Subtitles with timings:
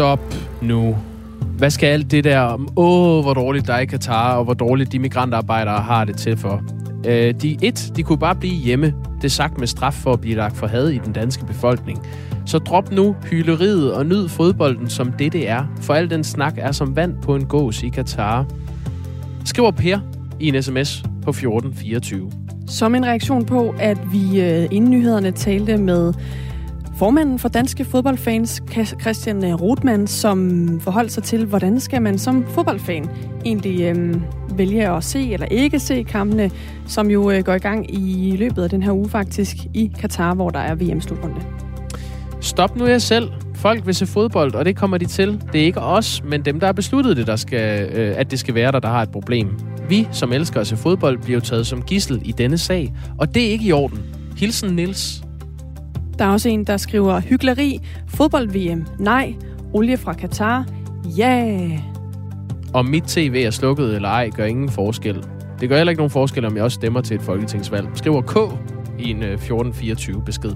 [0.00, 0.96] Stop nu.
[1.58, 4.54] Hvad skal alt det der om, åh, hvor dårligt der er i Katar, og hvor
[4.54, 6.62] dårligt de migrantarbejdere har det til for?
[7.06, 8.94] Øh, de, et, de kunne bare blive hjemme.
[9.16, 12.06] Det er sagt med straf for at blive lagt for had i den danske befolkning.
[12.46, 15.64] Så drop nu hyleriet og nyd fodbolden som det, det er.
[15.80, 18.46] For al den snak er som vand på en gås i Katar.
[19.44, 19.98] Skriver Per
[20.40, 22.30] i en sms på 1424.
[22.66, 26.12] Som en reaktion på, at vi øh, inden nyhederne talte med
[27.00, 28.62] formanden for Danske Fodboldfans,
[29.00, 33.10] Christian øh, Rothmann, som forholdt sig til, hvordan skal man som fodboldfan
[33.44, 34.14] egentlig øh,
[34.58, 36.50] vælge at se eller ikke se kampene,
[36.86, 40.34] som jo øh, går i gang i løbet af den her uge faktisk i Katar,
[40.34, 41.40] hvor der er VM-slutrunde.
[42.40, 43.30] Stop nu jer selv.
[43.54, 45.42] Folk vil se fodbold, og det kommer de til.
[45.52, 48.38] Det er ikke os, men dem, der har besluttet det, der skal, øh, at det
[48.38, 49.48] skal være der, der har et problem.
[49.88, 53.46] Vi, som elsker at se fodbold, bliver taget som gissel i denne sag, og det
[53.46, 53.98] er ikke i orden.
[54.36, 55.29] Hilsen Nils.
[56.20, 59.34] Der er også en, der skriver hyggeleri, fodbold-VM, nej,
[59.72, 60.66] olie fra Katar,
[61.16, 61.46] ja.
[61.48, 61.78] Yeah.
[62.74, 65.24] Om mit tv er slukket eller ej, gør ingen forskel.
[65.60, 67.88] Det gør heller ikke nogen forskel, om jeg også stemmer til et folketingsvalg.
[67.94, 68.36] Skriver K
[68.98, 70.50] i en 1424 øh, besked.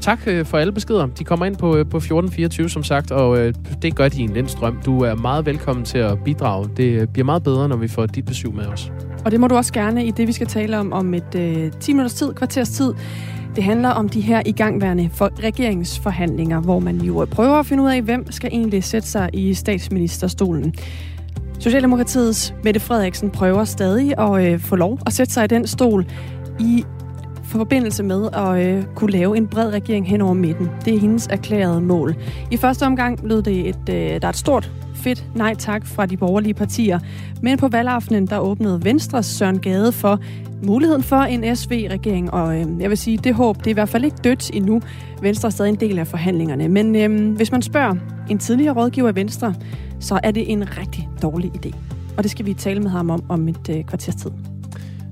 [0.00, 1.06] Tak øh, for alle beskeder.
[1.06, 4.32] De kommer ind på, øh, på 1424, som sagt, og det gør de i en
[4.32, 4.78] lindstrøm.
[4.86, 6.68] Du er meget velkommen til at bidrage.
[6.76, 8.92] Det bliver meget bedre, når vi får dit besøg med os.
[9.24, 11.72] Og det må du også gerne i det, vi skal tale om om et øh,
[11.80, 12.94] 10 minutters tid, kvarters tid.
[13.56, 17.88] Det handler om de her igangværende for regeringsforhandlinger, hvor man jo prøver at finde ud
[17.88, 20.74] af, hvem skal egentlig sætte sig i statsministerstolen.
[21.58, 26.06] Socialdemokratiets Mette Frederiksen prøver stadig at øh, få lov at sætte sig i den stol
[26.60, 26.84] i
[27.58, 30.70] forbindelse med at øh, kunne lave en bred regering hen over midten.
[30.84, 32.16] Det er hendes erklærede mål.
[32.50, 36.06] I første omgang lød det, et, øh, der er et stort fedt nej tak fra
[36.06, 36.98] de borgerlige partier.
[37.42, 40.20] Men på valgaftenen, der åbnede Venstres Søren Gade for
[40.62, 42.32] muligheden for en SV-regering.
[42.32, 44.82] Og øh, jeg vil sige, det håb, det er i hvert fald ikke dødt endnu.
[45.22, 46.68] Venstre er stadig en del af forhandlingerne.
[46.68, 47.94] Men øh, hvis man spørger
[48.30, 49.54] en tidligere rådgiver af Venstre,
[50.00, 51.74] så er det en rigtig dårlig idé.
[52.16, 54.30] Og det skal vi tale med ham om om et øh, kvarters tid.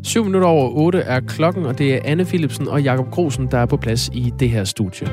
[0.05, 3.59] 7 minutter over 8 er klokken, og det er Anne Philipsen og Jakob Grosen, der
[3.59, 5.07] er på plads i det her studie.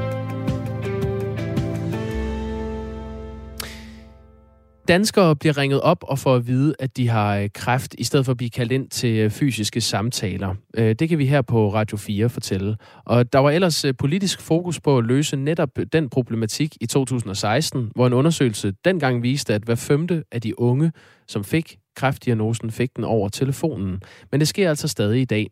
[4.87, 8.25] Danskere bliver ringet op og får at vide, at de har øh, kræft, i stedet
[8.25, 10.55] for at blive kaldt ind til øh, fysiske samtaler.
[10.77, 12.77] Øh, det kan vi her på Radio 4 fortælle.
[13.05, 18.07] Og der var ellers politisk fokus på at løse netop den problematik i 2016, hvor
[18.07, 20.91] en undersøgelse dengang viste, at hver femte af de unge,
[21.27, 24.01] som fik kræftdiagnosen, fik den over telefonen.
[24.31, 25.47] Men det sker altså stadig i dag.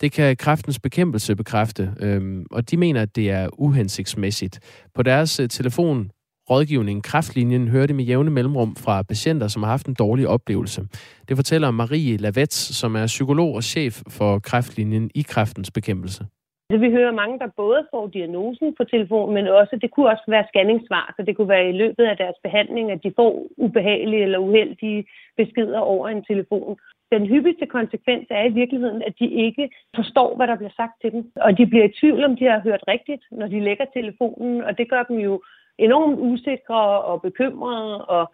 [0.00, 4.60] Det kan kræftens bekæmpelse bekræfte, øhm, og de mener, at det er uhensigtsmæssigt.
[4.94, 6.10] På deres øh, telefon
[6.50, 10.86] rådgivning Kræftlinjen hører det med jævne mellemrum fra patienter, som har haft en dårlig oplevelse.
[11.28, 16.26] Det fortæller Marie Lavets, som er psykolog og chef for Kræftlinjen i kræftens bekæmpelse.
[16.70, 20.22] Altså, vi hører mange, der både får diagnosen på telefon, men også, det kunne også
[20.28, 24.22] være scanningssvar, så det kunne være i løbet af deres behandling, at de får ubehagelige
[24.22, 26.76] eller uheldige beskeder over en telefon.
[27.12, 31.12] Den hyppigste konsekvens er i virkeligheden, at de ikke forstår, hvad der bliver sagt til
[31.12, 31.32] dem.
[31.36, 34.78] Og de bliver i tvivl, om de har hørt rigtigt, når de lægger telefonen, og
[34.78, 35.42] det gør dem jo
[35.78, 38.32] enormt usikre og bekymrede og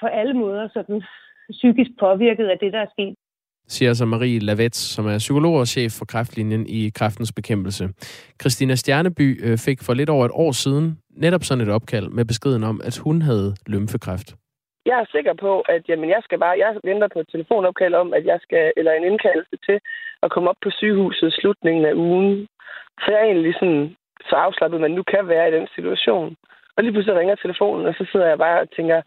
[0.00, 1.02] på alle måder sådan
[1.50, 3.14] psykisk påvirket af det, der er sket.
[3.68, 7.88] Siger altså Marie Lavets, som er psykolog og chef for kræftlinjen i kræftens bekæmpelse.
[8.40, 12.24] Christina Stjerneby øh, fik for lidt over et år siden netop sådan et opkald med
[12.24, 14.28] beskeden om, at hun havde lymfekræft.
[14.86, 18.14] Jeg er sikker på, at jamen, jeg skal bare, jeg venter på et telefonopkald om,
[18.14, 19.78] at jeg skal, eller en indkaldelse til
[20.22, 22.46] at komme op på sygehuset i slutningen af ugen.
[23.00, 23.96] Så jeg er egentlig sådan,
[24.28, 26.36] så afslappet, man nu kan være i den situation.
[26.76, 29.02] Og lige pludselig ringer telefonen, og så sidder jeg bare og tænker,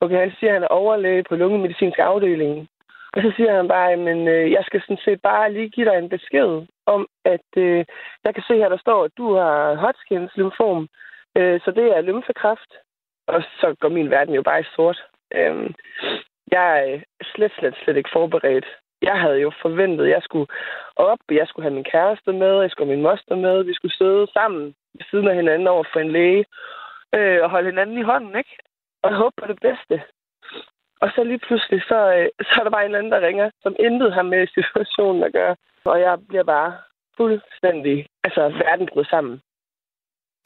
[0.00, 2.68] okay, han siger, at han er overlæge på lungemedicinsk afdeling.
[3.12, 5.98] Og så siger han bare, men øh, jeg skal sådan set bare lige give dig
[5.98, 7.84] en besked om, at øh,
[8.24, 10.88] jeg kan se her, der står, at du har Hodgkins lymfom,
[11.38, 12.72] øh, så det er lymfekræft.
[13.26, 15.04] Og så går min verden jo bare i sort.
[15.34, 15.70] Øh,
[16.52, 17.00] jeg er
[17.34, 18.66] slet, slet, slet ikke forberedt.
[19.02, 20.50] Jeg havde jo forventet, at jeg skulle
[20.96, 23.96] op, jeg skulle have min kæreste med, jeg skulle have min moster med, vi skulle
[23.96, 26.44] sidde sammen ved siden af hinanden over for en læge
[27.14, 28.56] øh, og holde hinanden i hånden, ikke?
[29.02, 30.02] Og håbe på det bedste.
[31.02, 33.76] Og så lige pludselig, så, øh, så er der bare en anden, der ringer, som
[33.86, 35.54] intet har med situationen at gøre.
[35.84, 36.72] Og jeg bliver bare
[37.16, 39.40] fuldstændig, altså verden bryder sammen.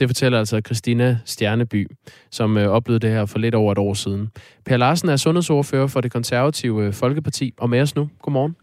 [0.00, 1.87] Det fortæller altså Christina Stjerneby,
[2.31, 4.31] som øh, oplevede det her for lidt over et år siden.
[4.66, 8.08] Per Larsen er sundhedsordfører for det konservative øh, Folkeparti, og med os nu.
[8.22, 8.56] Godmorgen.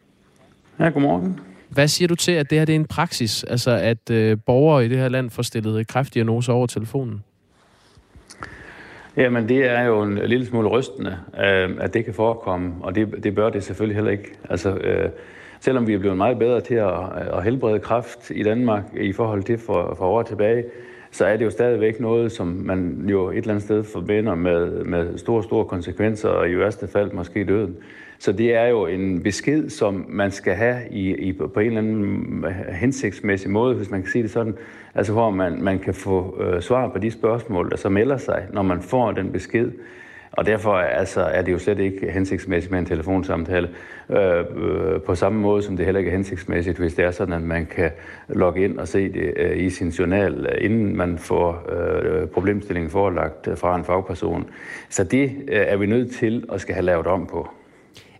[0.80, 1.40] Ja, godmorgen.
[1.70, 4.86] Hvad siger du til, at det her det er en praksis, altså at øh, borgere
[4.86, 7.24] i det her land får stillet kræftdiagnoser over telefonen?
[9.20, 13.24] Jamen, det er jo en lille smule rystende, øh, at det kan forekomme, og det,
[13.24, 14.34] det bør det selvfølgelig heller ikke.
[14.50, 15.10] Altså, øh,
[15.60, 16.94] selvom vi er blevet meget bedre til at,
[17.34, 20.64] at helbrede kræft i Danmark i forhold til for, for år tilbage,
[21.12, 24.84] så er det jo stadigvæk noget, som man jo et eller andet sted forbinder med,
[24.84, 27.78] med store, store konsekvenser, og i værste fald måske døden.
[28.20, 31.78] Så det er jo en besked, som man skal have i, i, på en eller
[31.78, 34.56] anden hensigtsmæssig måde, hvis man kan sige det sådan,
[34.96, 38.48] altså hvor man, man kan få øh, svar på de spørgsmål, der så melder sig,
[38.54, 39.72] når man får den besked.
[40.32, 43.70] Og derfor altså, er det jo slet ikke hensigtsmæssigt med en telefonsamtale.
[44.10, 47.34] Øh, øh, på samme måde som det heller ikke er hensigtsmæssigt, hvis det er sådan,
[47.34, 47.92] at man kan
[48.28, 52.92] logge ind og se det øh, i sin journal, øh, inden man får øh, problemstillingen
[52.92, 54.50] forelagt øh, fra en fagperson.
[54.90, 57.50] Så det øh, er vi nødt til at skal have lavet om på.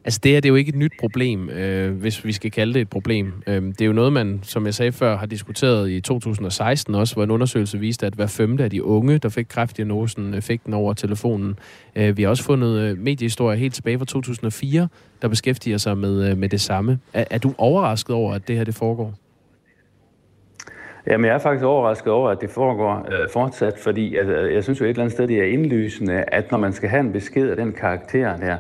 [0.10, 2.74] Altså det her, det er jo ikke et nyt problem, øh, hvis vi skal kalde
[2.74, 3.34] det et problem.
[3.48, 7.16] Øh, det er jo noget, man, som jeg sagde før, har diskuteret i 2016 også,
[7.16, 10.66] hvor en undersøgelse viste, at hver femte af de unge, der fik kræftdiagnosen, øh, fik
[10.66, 11.60] den over telefonen.
[11.96, 14.88] Øh, vi har også fundet øh, mediehistorier helt tilbage fra 2004,
[15.22, 17.00] der beskæftiger sig med, øh, med det samme.
[17.14, 19.14] Er, er du overrasket over, at det her det foregår?
[21.08, 24.80] Jamen, jeg er faktisk overrasket over, at det foregår øh, fortsat, fordi altså, jeg synes
[24.80, 27.50] jo et eller andet sted, det er indlysende, at når man skal have en besked
[27.50, 28.58] af den karakter der,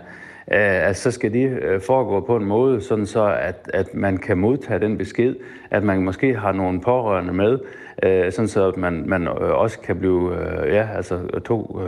[0.50, 4.18] at altså, så skal det øh, foregå på en måde, sådan så at, at man
[4.18, 5.36] kan modtage den besked,
[5.72, 7.60] at man måske har nogle pårørende med,
[8.04, 10.34] øh, sådan så at man, man også kan blive,
[10.66, 11.80] ja, altså to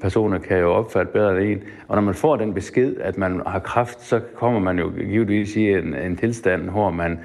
[0.00, 1.62] personer kan jo opfatte bedre end en.
[1.88, 5.56] Og når man får den besked, at man har kraft, så kommer man jo givetvis
[5.56, 7.18] i en, en tilstand, hvor man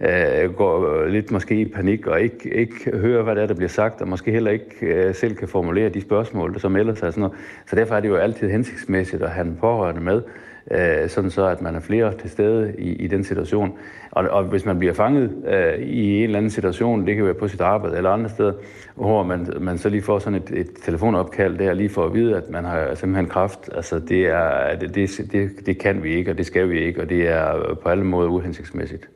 [0.00, 3.68] øh, går lidt måske i panik og ikke, ikke hører, hvad det er, der bliver
[3.68, 6.92] sagt, og måske heller ikke øh, selv kan formulere de spørgsmål, som så er.
[6.92, 7.32] Sådan noget.
[7.66, 10.22] Så derfor er det jo altid hensigtsmæssigt at have en pårørende med,
[10.70, 13.78] øh, sådan så at man er flere til stede i, i den situation.
[14.10, 17.34] Og, og hvis man bliver fanget øh, i en eller anden situation, det kan være
[17.34, 18.52] på sit arbejde eller andre steder,
[18.94, 22.36] hvor man, man så lige får sådan et, et telefonopkald der, lige for at vide,
[22.36, 26.38] at man har simpelthen kraft, altså det, er, det, det, det kan vi ikke, og
[26.38, 29.08] det skal vi ikke, og det er på alle måder uhensigtsmæssigt.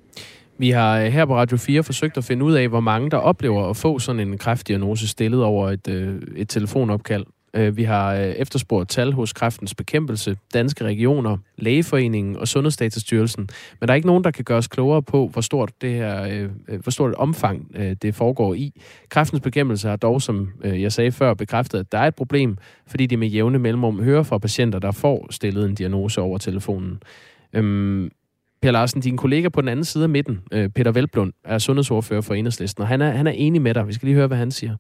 [0.61, 3.17] Vi har øh, her på Radio 4 forsøgt at finde ud af, hvor mange der
[3.17, 7.27] oplever at få sådan en kræftdiagnose stillet over et, øh, et telefonopkald.
[7.55, 13.49] Øh, vi har øh, efterspurgt tal hos Kræftens Bekæmpelse, Danske Regioner, Lægeforeningen og Sundhedsdatastyrelsen.
[13.81, 16.23] Men der er ikke nogen, der kan gøre os klogere på, hvor stort, det her,
[16.69, 18.73] øh, hvor stort et omfang det foregår i.
[19.09, 23.07] Kræftens Bekæmpelse har dog, som jeg sagde før, bekræftet, at der er et problem, fordi
[23.07, 27.03] de med jævne mellemrum hører fra patienter, der får stillet en diagnose over telefonen.
[27.53, 28.11] Øhm,
[28.63, 32.25] Per Larsen, din kollega på den anden side af midten, øh, Peter Velblund, er sundhedsordfører
[32.27, 33.87] for Enhedslisten, og han er, han er enig med dig.
[33.87, 34.75] Vi skal lige høre, hvad han siger.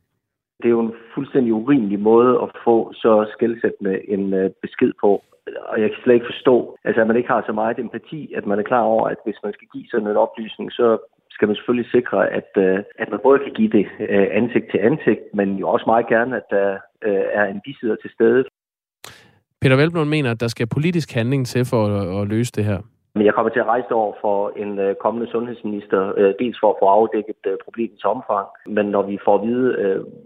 [0.60, 5.10] Det er jo en fuldstændig urimelig måde at få så skældsættende en øh, besked på.
[5.70, 8.46] Og jeg kan slet ikke forstå, altså, at man ikke har så meget empati, at
[8.46, 10.98] man er klar over, at hvis man skal give sådan en oplysning, så
[11.30, 13.86] skal man selvfølgelig sikre, at, øh, at man både kan give det
[14.40, 16.78] ansigt til ansigt, men jo også meget gerne, at der
[17.40, 18.44] er en bisider til stede.
[19.60, 22.80] Peter Velblund mener, at der skal politisk handling til for at, at løse det her.
[23.14, 26.68] Men jeg kommer til at rejse over for en øh, kommende sundhedsminister, øh, dels for
[26.70, 28.46] at få afdækket øh, problemets omfang,
[28.76, 29.68] men når vi får at vide,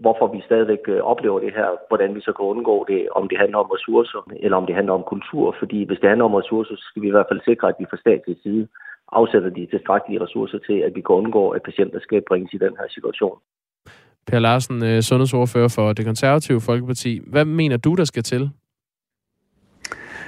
[0.04, 0.82] hvorfor vi stadigvæk
[1.12, 4.56] oplever det her, hvordan vi så kan undgå det, om det handler om ressourcer, eller
[4.56, 5.56] om det handler om kultur.
[5.58, 7.86] Fordi hvis det handler om ressourcer, så skal vi i hvert fald sikre, at vi
[7.90, 8.68] fra statlig side
[9.12, 12.74] afsætter de tilstrækkelige ressourcer til, at vi kan undgå, at patienter skal bringes i den
[12.80, 13.38] her situation.
[14.26, 17.20] Per Larsen, sundhedsordfører for det konservative Folkeparti.
[17.26, 18.50] Hvad mener du, der skal til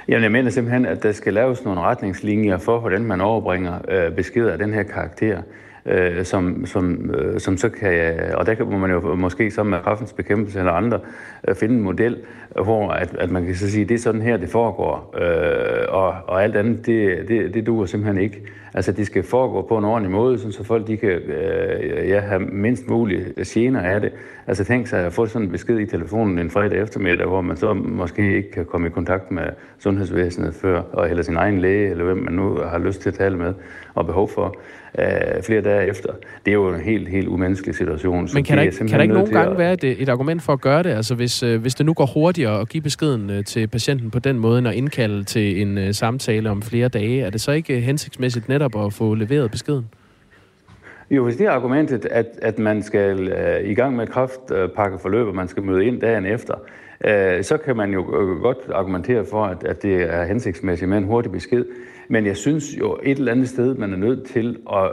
[0.07, 4.11] Jamen, jeg mener simpelthen, at der skal laves nogle retningslinjer for, hvordan man overbringer øh,
[4.15, 5.41] beskeder af den her karakter
[5.87, 9.79] øh, som, som, øh, som så kan, og der kan man jo måske sammen med
[9.79, 10.99] kraftens bekæmpelse eller andre
[11.47, 12.17] øh, finde en model,
[12.63, 16.15] hvor at, at man kan så sige, det er sådan her, det foregår, øh, og,
[16.27, 18.41] og alt andet, det, det, det duer simpelthen ikke.
[18.73, 22.39] Altså, det skal foregå på en ordentlig måde, så folk de kan øh, ja, have
[22.39, 24.11] mindst mulige gener af det.
[24.47, 27.57] Altså, tænk sig at få sådan en besked i telefonen en fredag eftermiddag, hvor man
[27.57, 29.43] så måske ikke kan komme i kontakt med
[29.79, 33.15] sundhedsvæsenet før, og eller sin egen læge, eller hvem man nu har lyst til at
[33.15, 33.53] tale med
[33.93, 34.55] og behov for
[34.97, 36.09] øh, flere dage efter.
[36.45, 38.29] Det er jo en helt, helt umenneskelig situation.
[38.33, 39.57] Men kan der ikke, kan der ikke nogen gange at...
[39.57, 40.89] være et, et argument for at gøre det?
[40.89, 44.19] Altså hvis, øh, hvis det nu går hurtigere at give beskeden øh, til patienten på
[44.19, 47.51] den måde, end at indkalde til en øh, samtale om flere dage, er det så
[47.51, 49.85] ikke øh, hensigtsmæssigt netop at få leveret beskeden?
[51.11, 55.27] Jo, hvis det er argumentet, at, at man skal øh, i gang med et kraftpakkeforløb,
[55.27, 58.57] og man skal møde ind dagen efter, øh, Øh, så kan man jo øh, godt
[58.73, 61.65] argumentere for, at, at det er hensigtsmæssigt med en hurtig besked.
[62.09, 64.91] Men jeg synes jo et eller andet sted, man er nødt til at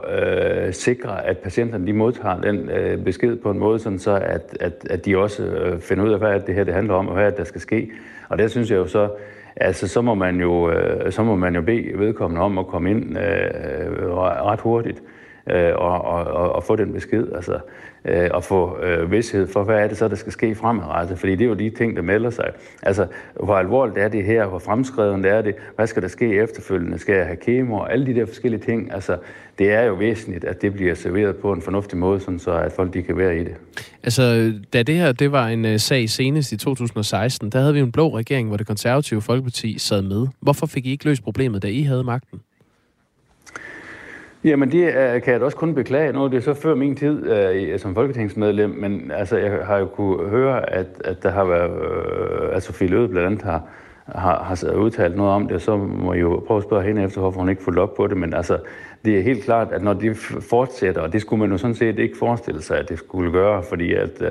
[0.67, 4.57] øh, sikre, at patienterne de modtager den øh, besked på en måde, sådan så at,
[4.61, 7.15] at, at de også øh, finder ud af, hvad det her det handler om, og
[7.15, 7.91] hvad der skal ske.
[8.29, 9.09] Og der synes jeg jo så,
[9.57, 12.91] altså så må man jo, øh, så må man jo bede vedkommende om at komme
[12.91, 15.03] ind øh, øh ret hurtigt.
[15.51, 17.59] øh, og, og, og, og få den besked, altså,
[18.05, 21.33] øh, og få øh, vidshed for, hvad er det så, der skal ske fremadrettet, fordi
[21.33, 22.51] det er jo de ting, der melder sig.
[22.83, 23.07] Altså,
[23.43, 27.15] hvor alvorligt er det her, hvor fremskreden er det, hvad skal der ske efterfølgende, skal
[27.15, 29.17] jeg have kemo, og alle de der forskellige ting, altså,
[29.59, 32.73] det er jo væsentligt, at det bliver serveret på en fornuftig måde, sådan så at
[32.73, 33.55] folk de kan være i det.
[34.03, 37.81] Altså, da det her det var en uh, sag senest i 2016, der havde vi
[37.81, 40.27] en blå regering, hvor det konservative Folkeparti sad med.
[40.41, 42.41] Hvorfor fik I ikke løst problemet, da I havde magten?
[44.45, 46.13] Jamen, det uh, kan jeg da også kun beklage.
[46.13, 47.31] Nu det så før min tid
[47.73, 51.71] uh, som folketingsmedlem, men altså, jeg har jo kunne høre, at, at der har været,
[51.71, 53.63] uh, at Sofie Løde blandt andet har,
[54.07, 57.21] har, har udtalt noget om det, så må jeg jo prøve at spørge hende efter,
[57.21, 58.17] hvorfor hun ikke fulgte op på det.
[58.17, 58.59] Men altså,
[59.05, 61.99] det er helt klart, at når de fortsætter, og det skulle man jo sådan set
[61.99, 64.31] ikke forestille sig, at det skulle gøre, fordi at øh,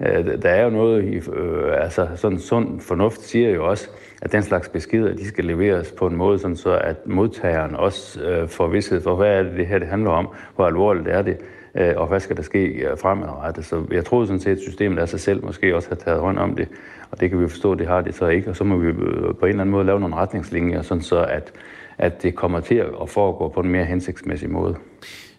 [0.00, 3.90] øh der er jo noget, i, øh, altså sådan sund fornuft siger jo også,
[4.20, 8.22] at den slags beskeder, de skal leveres på en måde, sådan så at modtageren også
[8.22, 11.22] øh, får vidshed for, hvad er det, det her det handler om, hvor alvorligt er
[11.22, 11.36] det,
[11.74, 13.64] øh, og hvad skal der ske øh, fremadrettet.
[13.64, 16.38] Så jeg troede sådan set, at systemet af sig selv måske også har taget hånd
[16.38, 16.68] om det,
[17.10, 18.88] og det kan vi forstå, at det har det så ikke, og så må vi
[18.88, 21.52] øh, på en eller anden måde lave nogle retningslinjer, sådan så at,
[21.98, 24.76] at det kommer til at foregå på en mere hensigtsmæssig måde.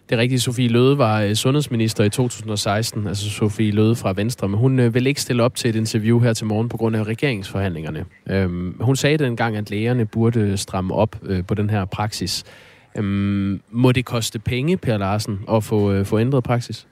[0.08, 4.48] Det er rigtigt, Sofie Løde var øh, sundhedsminister i 2016, altså Sofie Løde fra Venstre,
[4.48, 6.96] men hun øh, vil ikke stille op til et interview her til morgen på grund
[6.96, 8.04] af regeringsforhandlingerne.
[8.30, 12.44] Øhm, hun sagde dengang, at lægerne burde stramme op øh, på den her praksis.
[12.96, 16.86] Øhm, må det koste penge, Per Larsen, at få, øh, få ændret praksis?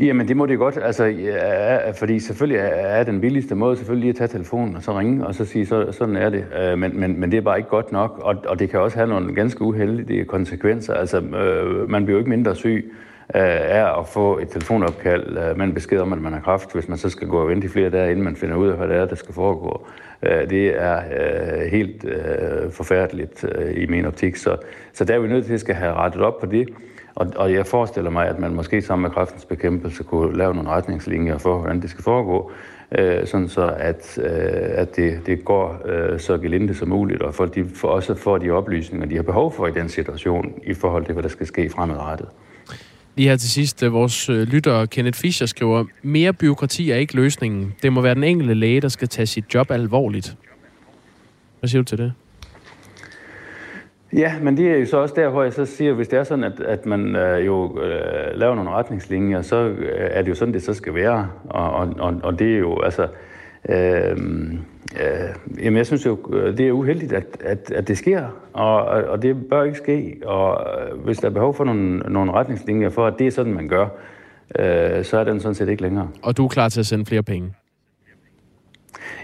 [0.00, 4.10] Jamen, det må det godt, altså, ja, fordi selvfølgelig er den billigste måde selvfølgelig lige
[4.10, 6.44] at tage telefonen og så ringe og så sige, så, sådan er det.
[6.60, 8.96] Øh, men, men, men det er bare ikke godt nok, og, og det kan også
[8.96, 10.94] have nogle ganske uheldige konsekvenser.
[10.94, 12.92] Altså, øh, man bliver jo ikke mindre syg
[13.34, 16.72] øh, af at få et telefonopkald øh, med en besked om, at man har kraft,
[16.74, 18.76] hvis man så skal gå og vente i flere dage, inden man finder ud af,
[18.76, 19.86] hvad det er, der skal foregå.
[20.22, 24.56] Øh, det er øh, helt øh, forfærdeligt øh, i min optik, så,
[24.92, 26.68] så der er vi nødt til at skal have rettet op på det.
[27.16, 30.70] Og, og jeg forestiller mig, at man måske sammen med kræftens bekæmpelse kunne lave nogle
[30.70, 32.50] retningslinjer for, hvordan det skal foregå,
[32.98, 34.30] øh, sådan så at, øh,
[34.80, 38.38] at det, det går øh, så gelinde som muligt, og folk de for, også får
[38.38, 41.46] de oplysninger, de har behov for i den situation, i forhold til, hvad der skal
[41.46, 42.28] ske fremadrettet.
[43.16, 47.14] Lige her til sidst, øh, vores øh, lytter Kenneth Fischer skriver, mere byråkrati er ikke
[47.14, 47.74] løsningen.
[47.82, 50.36] Det må være den enkelte læge, der skal tage sit job alvorligt.
[51.60, 52.12] Hvad siger du til det?
[54.12, 56.24] Ja, men det er jo så også der, hvor jeg så siger, hvis det er
[56.24, 60.34] sådan, at, at man øh, jo øh, laver nogle retningslinjer, så øh, er det jo
[60.34, 61.30] sådan, det så skal være.
[61.44, 63.08] Og, og, og det er jo, altså...
[63.68, 64.16] Øh,
[65.00, 69.22] øh, jamen, jeg synes jo, det er uheldigt, at, at, at det sker, og, og
[69.22, 70.16] det bør ikke ske.
[70.24, 73.54] Og øh, hvis der er behov for nogle, nogle retningslinjer for, at det er sådan,
[73.54, 73.88] man gør,
[74.58, 76.08] øh, så er den sådan set ikke længere.
[76.22, 77.54] Og du er klar til at sende flere penge?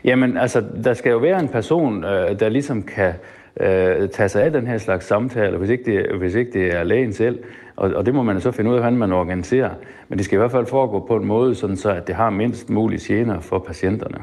[0.05, 3.15] Jamen, altså, der skal jo være en person, øh, der ligesom kan øh,
[3.61, 6.85] Øh, tage sig af den her slags samtaler, hvis ikke det, hvis ikke det er
[6.85, 7.39] lægen selv.
[7.77, 9.71] Og, og det må man så finde ud af, hvordan man organiserer.
[10.09, 12.31] Men det skal i hvert fald foregå på en måde, sådan så at det har
[12.31, 14.19] mindst mulige gener for patienterne.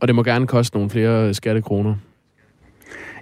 [0.00, 1.94] Og det må gerne koste nogle flere skattekroner?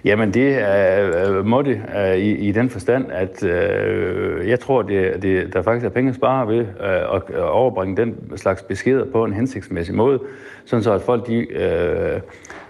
[0.07, 5.21] Jamen det øh, må det øh, i, i den forstand, at øh, jeg tror, det,
[5.21, 9.05] det, der faktisk er penge at spare ved øh, at, at overbringe den slags beskeder
[9.11, 10.19] på en hensigtsmæssig måde,
[10.65, 12.19] sådan så at folk de, øh,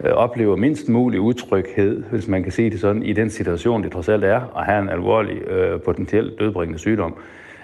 [0.04, 4.10] oplever mindst mulig utryghed, hvis man kan sige det sådan, i den situation, det trods
[4.10, 7.18] alt er, at have en alvorlig øh, potentielt dødbringende sygdom.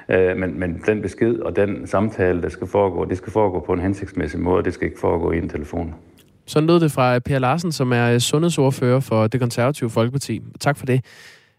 [0.09, 3.73] Øh, men, men den besked og den samtale, der skal foregå, det skal foregå på
[3.73, 5.95] en hensigtsmæssig måde, det skal ikke foregå i en telefon.
[6.45, 10.41] Sådan lød det fra Per Larsen, som er øh, sundhedsordfører for det konservative Folkeparti.
[10.59, 11.05] Tak for det.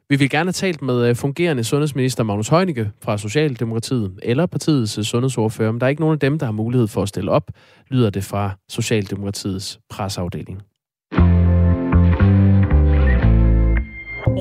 [0.09, 4.99] Vi vil gerne have talt med øh, fungerende sundhedsminister Magnus Heunicke fra Socialdemokratiet eller partiets
[4.99, 7.31] øh, sundhedsordfører, men der er ikke nogen af dem, der har mulighed for at stille
[7.31, 7.51] op,
[7.91, 10.63] lyder det fra Socialdemokratiets presseafdeling.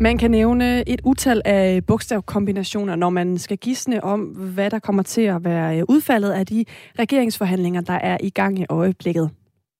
[0.00, 5.02] Man kan nævne et utal af bogstavkombinationer, når man skal gisne om, hvad der kommer
[5.02, 6.64] til at være øh, udfaldet af de
[6.98, 9.30] regeringsforhandlinger, der er i gang i øjeblikket.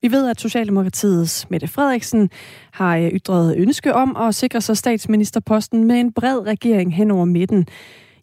[0.02, 2.30] Vi ved, at Socialdemokratiets Mette Frederiksen
[2.73, 7.25] har øh, ytret ønske om at sikre sig statsministerposten med en bred regering hen over
[7.25, 7.66] midten.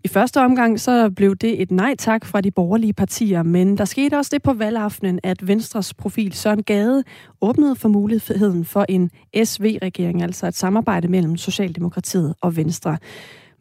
[0.04, 3.86] I første omgang så blev det et nej tak fra de borgerlige partier, men der
[3.86, 7.04] skete også det på valgaftenen, at Venstres profil Søren Gade
[7.42, 9.12] åbnede for muligheden for en
[9.44, 12.98] SV-regering, altså et samarbejde mellem Socialdemokratiet og Venstre.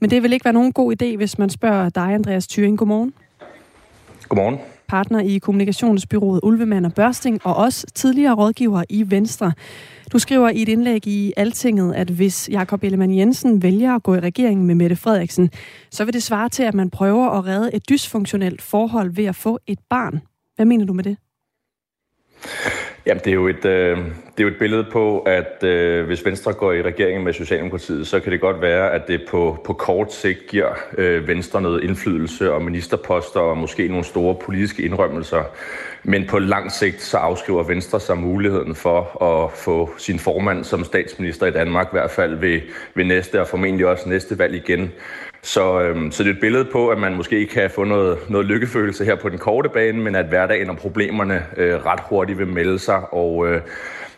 [0.01, 2.79] Men det vil ikke være nogen god idé, hvis man spørger dig, Andreas Thyring.
[2.79, 3.15] Godmorgen.
[4.29, 4.59] Godmorgen.
[4.89, 9.53] Partner i kommunikationsbyrået Ulvemand og Børsting, og også tidligere rådgiver i Venstre.
[10.13, 14.15] Du skriver i et indlæg i Altinget, at hvis Jakob Ellemann Jensen vælger at gå
[14.15, 15.51] i regeringen med Mette Frederiksen,
[15.91, 19.37] så vil det svare til, at man prøver at redde et dysfunktionelt forhold ved at
[19.37, 20.21] få et barn.
[20.57, 21.17] Hvad mener du med det?
[23.07, 26.25] Jamen, det er jo et, øh, det er jo et billede på, at øh, hvis
[26.25, 29.73] Venstre går i regeringen med Socialdemokratiet, så kan det godt være, at det på, på
[29.73, 35.43] kort sigt giver øh, Venstre noget indflydelse og ministerposter og måske nogle store politiske indrømmelser.
[36.05, 40.85] Men på lang sigt så afskriver Venstre sig muligheden for at få sin formand som
[40.85, 42.61] statsminister i Danmark, i hvert fald ved,
[42.95, 44.93] ved næste og formentlig også næste valg igen.
[45.43, 48.47] Så, øhm, så det er et billede på, at man måske kan få noget, noget
[48.47, 52.47] lykkefølelse her på den korte bane, men at hverdagen og problemerne øh, ret hurtigt vil
[52.47, 53.15] melde sig.
[53.15, 53.61] Og øh,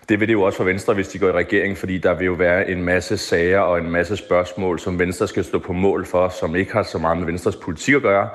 [0.08, 2.24] det vil det jo også for Venstre, hvis de går i regering, fordi der vil
[2.24, 6.06] jo være en masse sager og en masse spørgsmål, som Venstre skal stå på mål
[6.06, 8.28] for, som ikke har så meget med Venstres politik at gøre,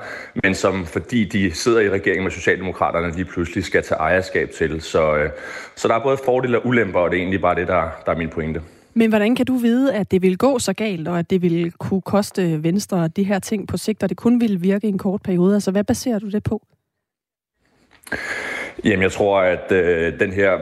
[0.44, 4.82] men som fordi de sidder i regeringen med Socialdemokraterne, lige pludselig skal tage ejerskab til.
[4.82, 5.30] Så, øh,
[5.74, 8.12] så der er både fordele og ulemper, og det er egentlig bare det, der, der
[8.12, 8.62] er min pointe.
[8.98, 11.72] Men hvordan kan du vide, at det vil gå så galt, og at det vil
[11.72, 14.98] kunne koste Venstre de her ting på sigt, og det kun vil virke i en
[14.98, 15.54] kort periode?
[15.54, 16.62] Altså, hvad baserer du det på?
[18.84, 20.58] Jamen, jeg tror, at øh, den her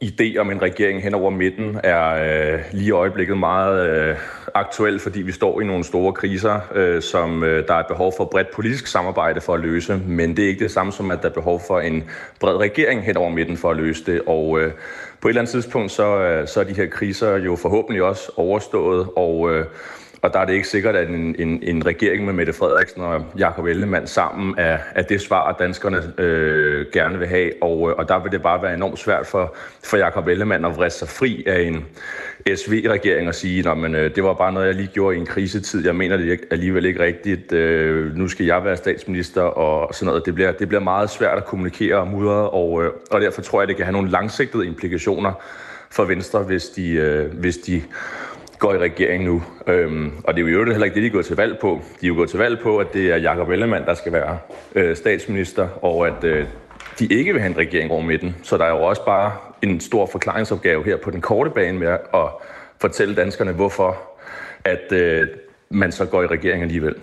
[0.00, 2.08] idé om en regering hen over midten er
[2.54, 4.16] øh, lige i øjeblikket meget øh,
[4.54, 8.24] aktuel, fordi vi står i nogle store kriser, øh, som øh, der er behov for
[8.24, 10.00] bredt politisk samarbejde for at løse.
[10.06, 12.04] Men det er ikke det samme som, at der er behov for en
[12.40, 14.22] bred regering hen over midten for at løse det.
[14.26, 14.72] Og øh,
[15.20, 18.32] på et eller andet tidspunkt, så, øh, så er de her kriser jo forhåbentlig også
[18.36, 19.66] overstået, og, øh,
[20.22, 23.24] og der er det ikke sikkert, at en, en, en regering med Mette Frederiksen og
[23.38, 27.52] Jakob Ellemann sammen er, er det svar, danskerne øh, gerne vil have.
[27.62, 30.76] Og, øh, og der vil det bare være enormt svært for, for Jakob Ellemann at
[30.76, 31.84] vriste sig fri af en
[32.56, 35.84] SV-regering og sige, at øh, det var bare noget, jeg lige gjorde i en krisetid.
[35.84, 37.52] Jeg mener det alligevel ikke rigtigt.
[37.52, 40.26] Øh, nu skal jeg være statsminister og sådan noget.
[40.26, 43.60] Det bliver, det bliver meget svært at kommunikere og mudre, og, øh, og derfor tror
[43.60, 45.32] jeg, det kan have nogle langsigtede implikationer
[45.90, 47.82] for Venstre, hvis de, øh, hvis de
[48.58, 49.42] går i regering nu.
[49.66, 51.80] Øhm, og det er jo heller ikke det, de er gået til valg på.
[52.00, 54.38] De er jo gået til valg på, at det er Jakob Ellemann, der skal være
[54.74, 56.46] øh, statsminister, og at øh,
[56.98, 58.36] de ikke vil have en regering over midten.
[58.42, 61.86] Så der er jo også bare en stor forklaringsopgave her på den korte bane med
[62.14, 62.28] at
[62.80, 63.96] fortælle danskerne, hvorfor
[64.64, 65.28] at øh,
[65.70, 66.94] man så går i regering alligevel.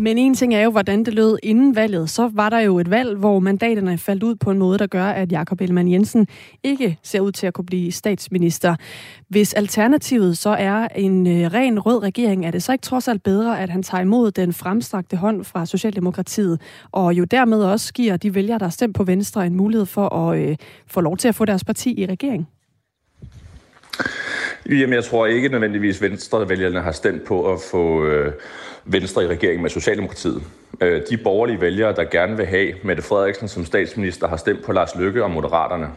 [0.00, 2.10] Men en ting er jo, hvordan det lød inden valget.
[2.10, 5.04] Så var der jo et valg, hvor mandaterne faldt ud på en måde, der gør,
[5.04, 6.26] at Jakob Ellemann Jensen
[6.62, 8.76] ikke ser ud til at kunne blive statsminister.
[9.28, 13.22] Hvis alternativet så er en øh, ren rød regering, er det så ikke trods alt
[13.22, 16.60] bedre, at han tager imod den fremstrakte hånd fra Socialdemokratiet,
[16.92, 20.14] og jo dermed også giver de vælgere, der har stemt på Venstre, en mulighed for
[20.14, 20.56] at øh,
[20.86, 22.48] få lov til at få deres parti i regering?
[24.68, 28.32] Jamen, jeg tror ikke nødvendigvis, Venstre vælgerne har stemt på at få øh,
[28.84, 30.42] Venstre i regeringen med Socialdemokratiet.
[30.80, 34.72] Øh, de borgerlige vælgere, der gerne vil have Mette Frederiksen som statsminister, har stemt på
[34.72, 35.88] Lars Løkke og Moderaterne.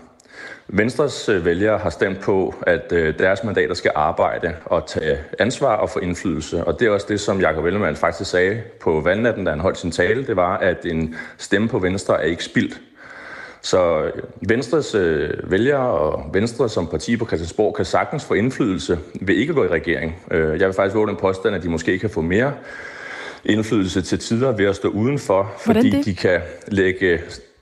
[0.68, 5.76] Venstres øh, vælgere har stemt på, at øh, deres mandater skal arbejde og tage ansvar
[5.76, 6.64] og få indflydelse.
[6.64, 9.78] Og det er også det, som Jacob Ellemann faktisk sagde på valgnatten, da han holdt
[9.78, 10.28] sin tale.
[10.28, 12.82] Det var, at en stemme på Venstre er ikke spildt.
[13.62, 14.12] Så
[14.48, 19.52] Venstres øh, vælgere og Venstre som parti på Christiansborg kan sagtens få indflydelse ved ikke
[19.52, 20.16] at gå i regering.
[20.32, 22.54] Øh, jeg vil faktisk våge den påstand, at de måske kan få mere
[23.46, 27.20] indflydelse til tider ved at stå udenfor, fordi de kan lægge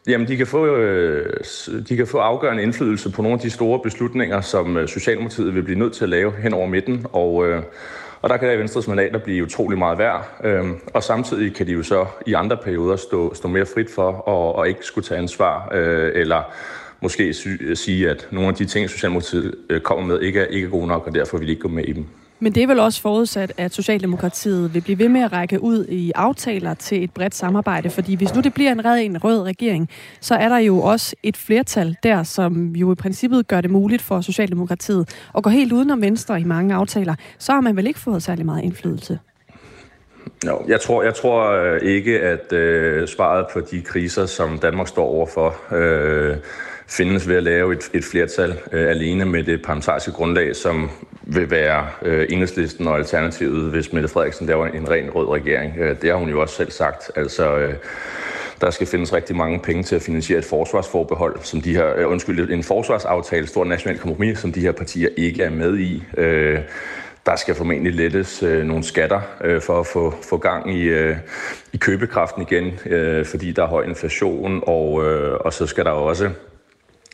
[0.08, 1.44] Jamen, de kan, få, øh,
[1.90, 5.64] de kan få afgørende indflydelse på nogle af de store beslutninger, som øh, Socialdemokratiet vil
[5.64, 7.06] blive nødt til at lave hen over midten.
[7.12, 7.64] Og, øh,
[8.22, 10.40] og der kan der i Venstres mandater blive utrolig meget værd.
[10.44, 14.12] Øh, og samtidig kan de jo så i andre perioder stå, stå mere frit for
[14.12, 16.44] og, og ikke skulle tage ansvar, øh, eller
[17.02, 20.66] måske sy- sige, at nogle af de ting, Socialdemokratiet øh, kommer med, ikke er, ikke
[20.66, 22.06] er gode nok, og derfor vil de ikke gå med i dem.
[22.42, 25.86] Men det er vel også forudsat, at Socialdemokratiet vil blive ved med at række ud
[25.86, 29.42] i aftaler til et bredt samarbejde, fordi hvis nu det bliver en red en rød
[29.42, 29.90] regering,
[30.22, 34.02] så er der jo også et flertal der, som jo i princippet gør det muligt
[34.02, 37.16] for Socialdemokratiet at gå helt udenom Venstre i mange aftaler.
[37.38, 39.20] Så har man vel ikke fået særlig meget indflydelse?
[40.46, 44.88] No, jeg tror, jeg tror øh, ikke, at øh, svaret på de kriser, som Danmark
[44.88, 46.38] står overfor, øh,
[46.88, 50.90] findes ved at lave et, et flertal øh, alene med det parlamentariske grundlag, som
[51.34, 55.78] vil være øh, enhedslisten og alternativet, hvis Mette Frederiksen laver en ren rød regering.
[55.78, 57.12] Øh, det har hun jo også selv sagt.
[57.16, 57.74] Altså, øh,
[58.62, 62.12] der skal findes rigtig mange penge til at finansiere et forsvarsforbehold, som de her, øh,
[62.12, 66.04] undskyld, en forsvarsaftale, stor national kompromis, som de her partier ikke er med i.
[66.18, 66.60] Øh,
[67.26, 71.16] der skal formentlig lettes øh, nogle skatter øh, for at få, få gang i, øh,
[71.74, 75.92] i købekraften igen, øh, fordi der er høj inflation, og, øh, og så skal der
[75.92, 76.30] også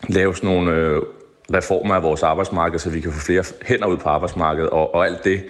[0.09, 1.01] laves nogle øh,
[1.53, 5.05] reformer af vores arbejdsmarked, så vi kan få flere hænder ud på arbejdsmarkedet, og, og
[5.05, 5.43] alt det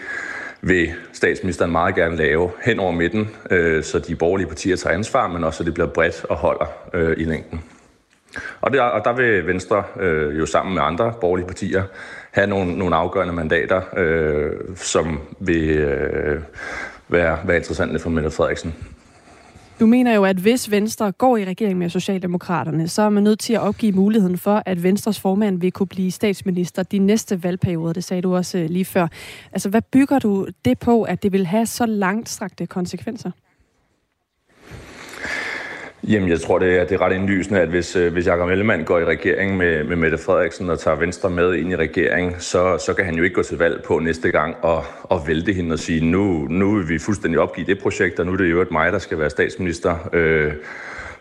[0.61, 5.27] vil statsministeren meget gerne lave hen over midten, øh, så de borgerlige partier tager ansvar,
[5.27, 7.63] men også så det bliver bredt og holder øh, i længden.
[8.61, 11.83] Og der, og der vil Venstre øh, jo sammen med andre borgerlige partier
[12.31, 16.41] have nogle, nogle afgørende mandater, øh, som vil øh,
[17.07, 18.75] være, være interessante for Mette Frederiksen.
[19.79, 23.39] Du mener jo, at hvis Venstre går i regering med Socialdemokraterne, så er man nødt
[23.39, 27.93] til at opgive muligheden for, at Venstres formand vil kunne blive statsminister de næste valgperioder.
[27.93, 29.07] Det sagde du også øh, lige før.
[29.51, 33.31] Altså, hvad bygger du det på, at det vil have så langtstrakte konsekvenser?
[36.07, 38.83] Jamen, jeg tror, det er, det er ret indlysende, at hvis, øh, hvis Jacob Ellemann
[38.83, 42.77] går i regering med, med Mette Frederiksen og tager Venstre med ind i regeringen, så,
[42.77, 45.73] så kan han jo ikke gå til valg på næste gang og, og vælte hende
[45.73, 48.61] og sige, nu, nu vil vi fuldstændig opgive det projekt, og nu er det jo
[48.61, 50.09] et mig, der skal være statsminister.
[50.13, 50.53] Øh,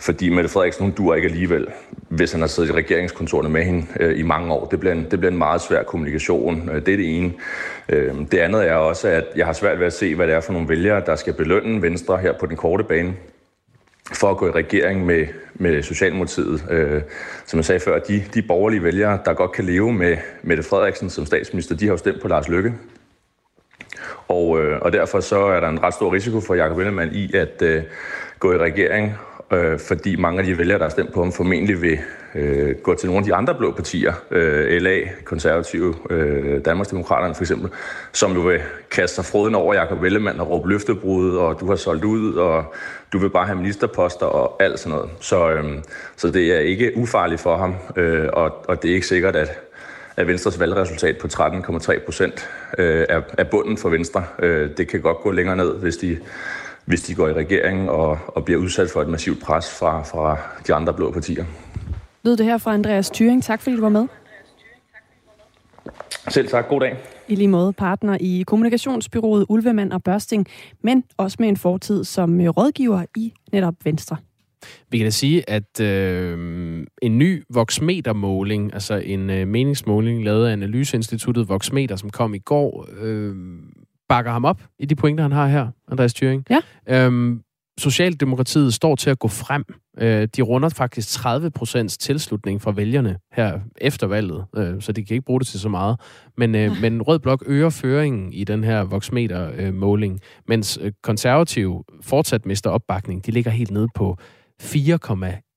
[0.01, 1.67] fordi Mette Frederiksen, hun dur ikke alligevel,
[2.09, 4.65] hvis han har siddet i regeringskontorene med hende øh, i mange år.
[4.65, 6.71] Det bliver, en, det bliver en meget svær kommunikation.
[6.73, 7.33] Øh, det er det ene.
[7.89, 10.41] Øh, det andet er også, at jeg har svært ved at se, hvad det er
[10.41, 13.15] for nogle vælgere, der skal belønne Venstre her på den korte bane
[14.13, 16.65] for at gå i regering med, med Socialdemokratiet.
[16.71, 17.03] Øh,
[17.47, 21.11] som jeg sagde før, de, de borgerlige vælgere, der godt kan leve med Mette Frederiksen
[21.11, 22.75] som statsminister, de har jo stemt på Lars Løkke.
[24.29, 27.35] Og, øh, og derfor så er der en ret stor risiko for Jacob Ellemann i
[27.35, 27.83] at øh,
[28.39, 29.15] gå i regering
[29.55, 31.99] øh, fordi mange af de vælgere, der har stemt på ham, formentlig vil
[32.35, 37.43] øh, gå til nogle af de andre blå partier, øh, LA, Konservative, øh, Danmarksdemokraterne for
[37.43, 37.71] eksempel,
[38.13, 41.77] som jo vil kaste sig froden over Jacob Ellemann og råbe løftebrud, og du har
[41.77, 42.75] solgt ud, og
[43.13, 45.11] du vil bare have ministerposter og alt sådan noget.
[45.21, 45.65] Så, øh,
[46.17, 49.61] så det er ikke ufarligt for ham, øh, og, og det er ikke sikkert, at
[50.17, 54.25] at Venstres valgresultat på 13,3 procent øh, er, er bunden for Venstre.
[54.39, 56.19] Øh, det kan godt gå længere ned, hvis de
[56.85, 60.39] hvis de går i regeringen og, og bliver udsat for et massivt pres fra, fra
[60.67, 61.45] de andre blå partier.
[62.23, 63.43] Lød det her fra Andreas Thyring.
[63.43, 64.07] Tak fordi du var med.
[66.29, 66.69] Selv tak.
[66.69, 66.97] God dag.
[67.29, 70.47] I lige måde partner i kommunikationsbyrået Ulvemand og Børsting,
[70.83, 74.17] men også med en fortid som rådgiver i netop Venstre.
[74.91, 80.53] Vi kan da sige, at øh, en ny voksmetermåling, altså en øh, meningsmåling lavet af
[80.53, 83.37] Analyseinstituttet Voxmeter, som kom i går, øh,
[84.09, 86.47] bakker ham op i de pointer, han har her, Andreas Thuring.
[86.51, 86.61] Ja.
[86.89, 87.41] Øhm,
[87.79, 89.65] Socialdemokratiet står til at gå frem.
[89.99, 95.05] Øh, de runder faktisk 30 procents tilslutning fra vælgerne her efter valget, øh, så de
[95.05, 96.01] kan ikke bruge det til så meget.
[96.37, 102.47] Men, øh, men Rød Blok øger føringen i den her voksmeter-måling, mens øh, konservative fortsat
[102.47, 103.27] mister opbakning.
[103.27, 104.17] De ligger helt nede på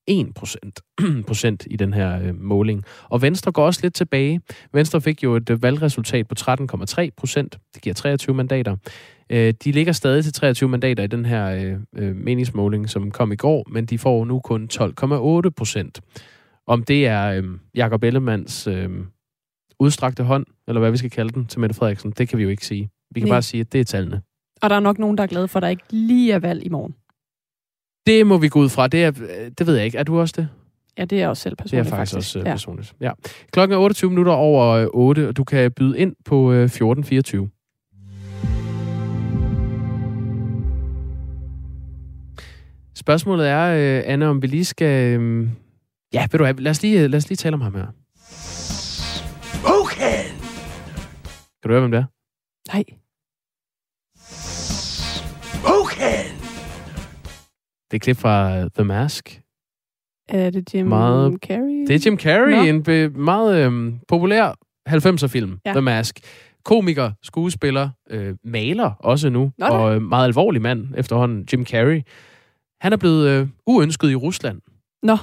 [0.08, 0.80] 1 procent,
[1.26, 2.84] procent i den her øh, måling.
[3.08, 4.40] Og Venstre går også lidt tilbage.
[4.72, 7.58] Venstre fik jo et øh, valgresultat på 13,3 procent.
[7.74, 8.76] Det giver 23 mandater.
[9.30, 13.32] Øh, de ligger stadig til 23 mandater i den her øh, øh, meningsmåling, som kom
[13.32, 16.00] i går, men de får nu kun 12,8 procent.
[16.66, 17.44] Om det er øh,
[17.74, 18.88] Jakob Ellemanns øh,
[19.80, 22.48] udstrakte hånd, eller hvad vi skal kalde den, til Mette Frederiksen, det kan vi jo
[22.48, 22.90] ikke sige.
[23.14, 23.34] Vi kan Nej.
[23.34, 24.22] bare sige, at det er tallene.
[24.62, 26.66] Og der er nok nogen, der er glade for, at der ikke lige er valg
[26.66, 26.94] i morgen.
[28.08, 28.86] Det må vi gå ud fra.
[28.86, 29.10] Det, er,
[29.58, 29.98] det ved jeg ikke.
[29.98, 30.48] Er du også det?
[30.98, 32.36] Ja, det er også selv personligt, Det er faktisk, faktisk.
[32.36, 32.52] også ja.
[32.54, 32.94] personligt.
[33.00, 33.10] Ja.
[33.52, 37.50] Klokken er 28 minutter over 8, og du kan byde ind på 1424.
[42.96, 45.20] Spørgsmålet er, Anna, om vi lige skal...
[46.12, 47.86] Ja, ved du hvad, lad os lige, lad os lige tale om ham her.
[49.82, 50.24] Okay.
[51.62, 52.04] Kan du høre, hvem det er?
[52.74, 52.84] Nej.
[57.90, 59.40] Det er klip fra The Mask.
[60.28, 61.86] Er det Jim meget, Carrey?
[61.88, 62.62] Det er Jim Carrey, Nå.
[62.62, 64.54] en be, meget øhm, populær
[64.88, 65.72] 90'er-film, ja.
[65.72, 66.20] The Mask.
[66.64, 72.02] Komiker, skuespiller, øh, maler også nu, Nå, og øh, meget alvorlig mand efterhånden, Jim Carrey.
[72.80, 74.60] Han er blevet øh, uønsket i Rusland.
[75.02, 75.16] Nå,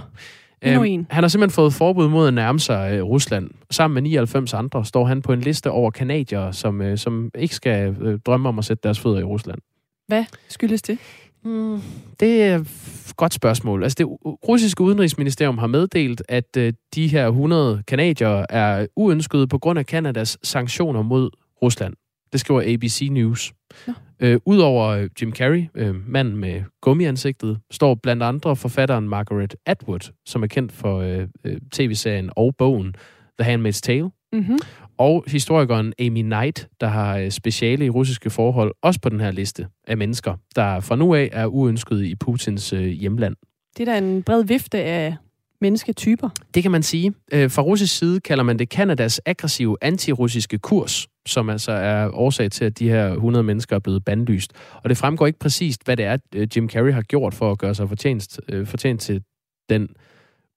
[0.66, 1.08] øhm, en.
[1.10, 3.50] Han har simpelthen fået forbud mod at nærme sig øh, Rusland.
[3.72, 7.56] Sammen med 99 andre står han på en liste over kanadier, som, øh, som ikke
[7.56, 9.60] skal øh, drømme om at sætte deres fødder i Rusland.
[10.08, 11.00] Hvad skyldes det?
[11.46, 11.82] Mm,
[12.20, 13.84] det er et godt spørgsmål.
[13.84, 14.08] Altså det
[14.48, 19.86] russiske udenrigsministerium har meddelt, at øh, de her 100 kanadier er uønskede på grund af
[19.86, 21.30] Kanadas sanktioner mod
[21.62, 21.94] Rusland.
[22.32, 23.54] Det skriver ABC News.
[23.88, 23.94] Ja.
[24.20, 30.12] Øh, Udover øh, Jim Carrey, øh, manden med gummiansigtet, står blandt andre forfatteren Margaret Atwood,
[30.26, 32.96] som er kendt for øh, øh tv-serien og bogen
[33.40, 34.10] The Handmaid's Tale.
[34.34, 34.58] Mm-hmm
[34.98, 39.32] og historikeren Amy Knight, der har øh, speciale i russiske forhold, også på den her
[39.32, 43.36] liste af mennesker, der fra nu af er uønsket i Putins øh, hjemland.
[43.78, 45.16] Det er da en bred vifte af
[45.62, 46.30] mennesketyper.
[46.54, 47.14] Det kan man sige.
[47.34, 52.52] Øh, fra russisk side kalder man det Kanadas aggressive antirussiske kurs, som altså er årsag
[52.52, 54.54] til, at de her 100 mennesker er blevet bandlyst.
[54.84, 56.18] Og det fremgår ikke præcist, hvad det er,
[56.56, 59.22] Jim Carrey har gjort for at gøre sig fortjent, fortjent til
[59.70, 59.88] den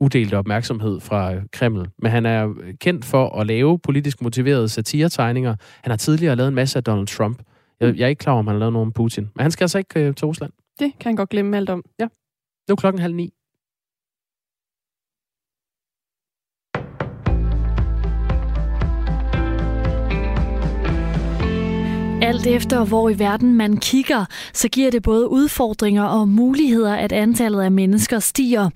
[0.00, 1.88] uddelte opmærksomhed fra Kreml.
[1.98, 5.54] Men han er kendt for at lave politisk motiverede satiretegninger.
[5.82, 7.42] Han har tidligere lavet en masse af Donald Trump.
[7.80, 9.28] Jeg, jeg er ikke klar over, om han har lavet nogen Putin.
[9.36, 10.52] Men han skal altså ikke øh, til Rusland.
[10.78, 11.84] Det kan han godt glemme alt om.
[12.00, 12.04] Ja.
[12.04, 13.32] Det var klokken halv ni.
[22.28, 27.12] Alt efter hvor i verden man kigger, så giver det både udfordringer og muligheder, at
[27.12, 28.70] antallet af mennesker stiger.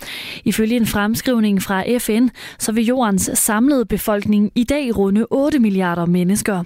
[0.44, 6.06] Ifølge en fremskrivning fra FN, så vil jordens samlede befolkning i dag runde 8 milliarder
[6.06, 6.62] mennesker.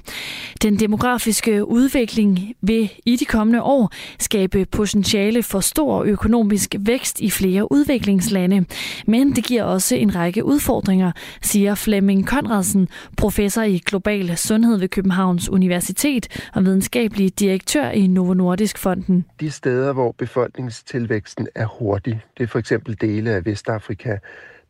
[0.63, 7.31] Den demografiske udvikling vil i de kommende år skabe potentiale for stor økonomisk vækst i
[7.31, 8.65] flere udviklingslande.
[9.07, 14.89] Men det giver også en række udfordringer, siger Flemming Konradsen, professor i global sundhed ved
[14.89, 19.25] Københavns Universitet og videnskabelig direktør i Novo Nordisk Fonden.
[19.41, 24.17] De steder, hvor befolkningstilvæksten er hurtig, det er for eksempel dele af Vestafrika,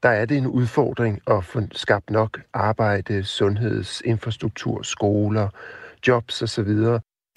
[0.03, 5.49] der er det en udfordring at få skabt nok arbejde, sundhedsinfrastruktur, skoler,
[6.07, 6.69] jobs osv.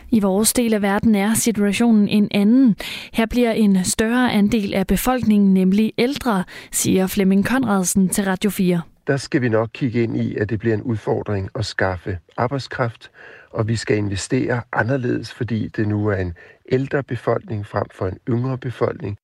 [0.09, 2.75] I vores del af verden er situationen en anden.
[3.13, 8.81] Her bliver en større andel af befolkningen nemlig ældre, siger Flemming Konradsen til Radio 4.
[9.07, 13.11] Der skal vi nok kigge ind i, at det bliver en udfordring at skaffe arbejdskraft,
[13.49, 16.33] og vi skal investere anderledes, fordi det nu er en
[16.71, 19.17] ældre befolkning frem for en yngre befolkning.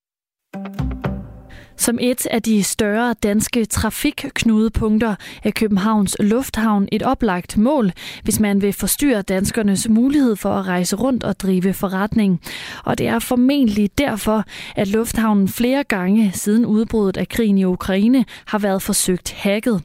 [1.77, 7.91] Som et af de større danske trafikknudepunkter er Københavns Lufthavn et oplagt mål,
[8.23, 12.41] hvis man vil forstyrre danskernes mulighed for at rejse rundt og drive forretning.
[12.83, 14.43] Og det er formentlig derfor,
[14.75, 19.81] at lufthavnen flere gange siden udbruddet af krigen i Ukraine har været forsøgt hacket.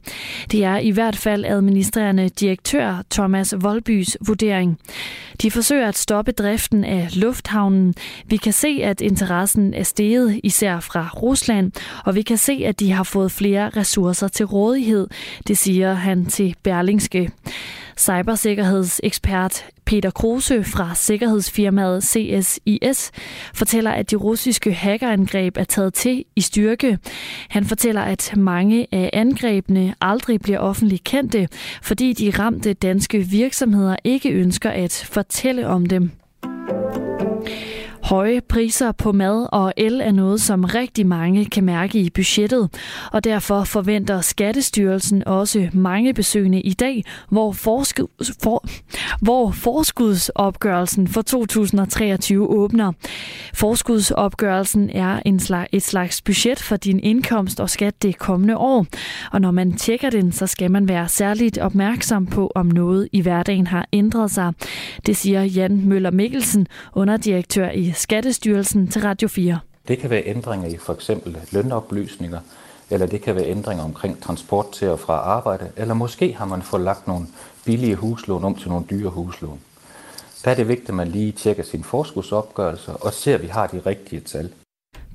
[0.51, 4.79] Det er i hvert fald administrerende direktør Thomas Volbys vurdering.
[5.41, 7.93] De forsøger at stoppe driften af lufthavnen.
[8.25, 11.71] Vi kan se, at interessen er steget, især fra Rusland,
[12.05, 15.07] og vi kan se, at de har fået flere ressourcer til rådighed,
[15.47, 17.31] det siger han til Berlingske.
[17.97, 23.11] Cybersikkerhedsekspert Peter Kruse fra sikkerhedsfirmaet CSIS
[23.53, 26.97] fortæller, at de russiske hackerangreb er taget til i styrke.
[27.49, 31.47] Han fortæller, at mange af angrebene aldrig bliver offentligt kendte,
[31.81, 36.11] fordi de ramte danske virksomheder ikke ønsker at fortælle om dem.
[38.03, 42.69] Høje priser på mad og el er noget, som rigtig mange kan mærke i budgettet,
[43.11, 48.65] og derfor forventer Skattestyrelsen også mange besøgende i dag, hvor, forskud, for,
[49.21, 52.91] hvor forskudsopgørelsen for 2023 åbner.
[53.53, 58.85] Forskudsopgørelsen er en slags, et slags budget for din indkomst og skat det kommende år,
[59.31, 63.21] og når man tjekker den, så skal man være særligt opmærksom på, om noget i
[63.21, 64.53] hverdagen har ændret sig.
[65.05, 69.59] Det siger Jan Møller Mikkelsen, underdirektør i Skattestyrelsen til Radio 4.
[69.87, 72.39] Det kan være ændringer i for eksempel lønoplysninger,
[72.89, 76.61] eller det kan være ændringer omkring transport til og fra arbejde, eller måske har man
[76.61, 77.25] fået lagt nogle
[77.65, 79.59] billige huslån om til nogle dyre huslån.
[80.45, 83.67] Der er det vigtigt, at man lige tjekker sin forskudsopgørelse og ser, at vi har
[83.67, 84.49] de rigtige tal.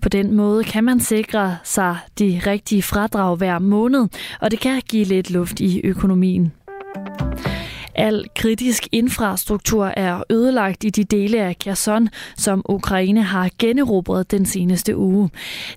[0.02, 4.08] På den måde kan man sikre sig de rigtige fradrag hver måned,
[4.40, 6.52] og det kan give lidt luft i økonomien.
[7.96, 14.46] Al kritisk infrastruktur er ødelagt i de dele af Kherson, som Ukraine har generobret den
[14.46, 15.30] seneste uge.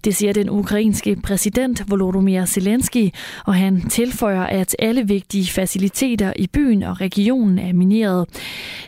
[0.03, 3.09] Det siger den ukrainske præsident Volodymyr Zelensky,
[3.45, 8.27] og han tilføjer, at alle vigtige faciliteter i byen og regionen er mineret.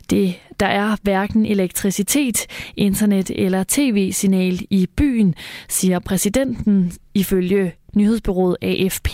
[0.09, 5.35] Det der er hverken elektricitet, internet eller tv-signal i byen,
[5.69, 9.13] siger præsidenten ifølge nyhedsbyrået AFP.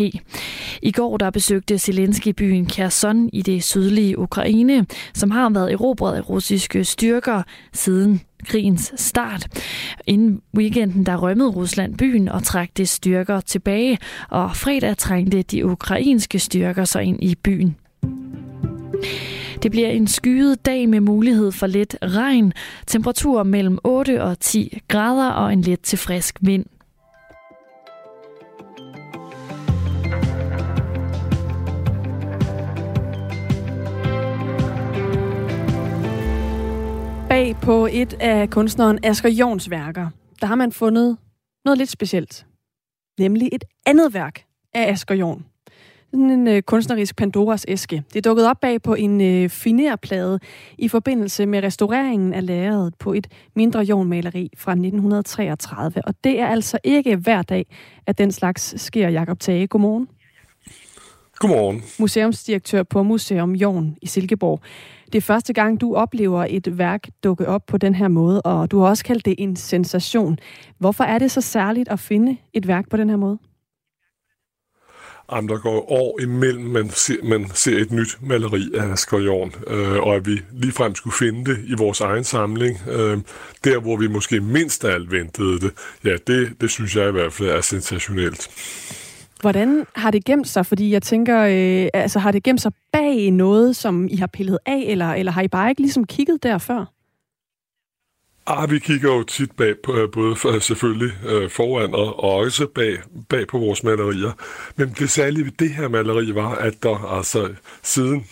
[0.82, 6.16] I går der besøgte Zelensky byen Kherson i det sydlige Ukraine, som har været erobret
[6.16, 9.48] af russiske styrker siden krigens start.
[10.08, 13.98] Inden weekenden der rømmede Rusland byen og trak det styrker tilbage,
[14.30, 17.76] og fredag trængte de ukrainske styrker sig ind i byen.
[19.64, 22.54] Det bliver en skyet dag med mulighed for lidt regn,
[22.88, 26.66] temperaturer mellem 8 og 10 grader og en let til frisk vind.
[37.30, 40.10] Bag på et af kunstneren Asger Jorns værker,
[40.42, 41.18] der har man fundet
[41.66, 42.46] noget lidt specielt.
[43.20, 45.46] Nemlig et andet værk af Asger Jorn.
[46.12, 48.04] Sådan en øh, kunstnerisk Pandoras æske.
[48.14, 50.40] Det er dukket op bag på en øh, finerplade
[50.78, 56.02] i forbindelse med restaureringen af lageret på et mindre jornmaleri fra 1933.
[56.06, 57.66] Og det er altså ikke hver dag,
[58.06, 59.68] at den slags sker, Jakob Tage.
[59.68, 60.08] Godmorgen.
[61.36, 61.84] Godmorgen.
[62.00, 64.62] Museumsdirektør på Museum Jorn i Silkeborg.
[65.12, 68.72] Det er første gang, du oplever et værk dukke op på den her måde, og
[68.72, 70.40] du har også kaldt det en sensation.
[70.80, 73.38] Hvorfor er det så særligt at finde et værk på den her måde?
[75.32, 79.54] Jamen, der går år imellem, man ser, man ser et nyt maleri af Asger Jorn,
[79.68, 83.18] øh, og at vi ligefrem skulle finde det i vores egen samling, øh,
[83.64, 85.72] der hvor vi måske mindst af alt ventede det,
[86.04, 88.50] ja, det, det synes jeg i hvert fald er sensationelt.
[89.42, 90.66] Hvordan har det gemt sig?
[90.66, 94.58] Fordi jeg tænker, øh, altså har det gemt sig bag noget, som I har pillet
[94.66, 96.86] af, eller, eller har I bare ikke ligesom kigget der før?
[98.50, 102.32] Ah, vi kigger jo tit bag på, øh, både for, selvfølgelig øh, foran og, og
[102.32, 102.98] også bag,
[103.30, 104.32] bag på vores malerier.
[104.76, 108.26] Men det særlige ved det her maleri var, at der altså siden,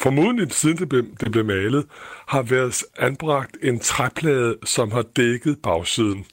[0.00, 1.86] formodentlig siden det blev, det blev malet,
[2.26, 6.26] har været anbragt en træplade, som har dækket bagsiden.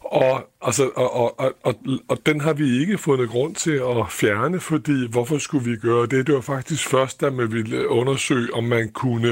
[0.00, 1.74] Og, altså, og, og, og, og,
[2.08, 6.06] og den har vi ikke fundet grund til at fjerne, fordi hvorfor skulle vi gøre
[6.06, 6.26] det?
[6.26, 9.28] Det var faktisk først, da man ville undersøge, om man kunne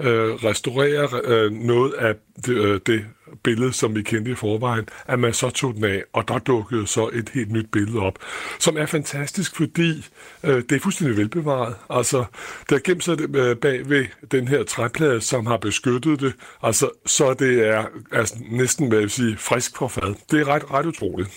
[0.00, 2.14] øh, restaurere øh, noget af
[2.46, 3.04] det, øh, det
[3.42, 6.86] billede, som vi kendte i forvejen, at man så tog den af, og der dukkede
[6.86, 8.18] så et helt nyt billede op,
[8.58, 10.06] som er fantastisk, fordi
[10.44, 11.74] øh, det er fuldstændig velbevaret.
[11.90, 12.24] Altså,
[12.70, 17.34] der gemt sig øh, bag ved den her træplade, som har beskyttet det, altså, så
[17.34, 20.14] det er altså, næsten, hvad jeg vil sige, frisk på fad.
[20.30, 21.30] Det er ret, ret utroligt.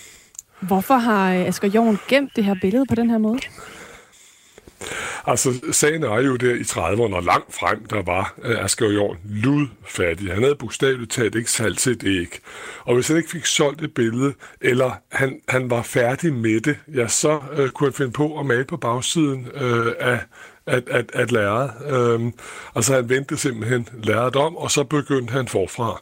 [0.60, 3.40] Hvorfor har øh, Asger Jorn gemt det her billede på den her måde?
[5.28, 9.18] Altså, sagen er jo der i 30'erne og langt frem, der var øh, Asger Jorn
[9.26, 10.34] ludfattig.
[10.34, 12.40] Han havde bogstaveligt talt ikke salt til et æg.
[12.84, 16.78] Og hvis han ikke fik solgt et billede, eller han, han var færdig med det,
[16.96, 20.20] ja, så øh, kunne han finde på at male på bagsiden øh, af
[20.68, 21.72] at, at, at lære.
[21.88, 22.34] Øhm,
[22.76, 26.02] altså han vendte simpelthen læret om, og så begyndte han forfra.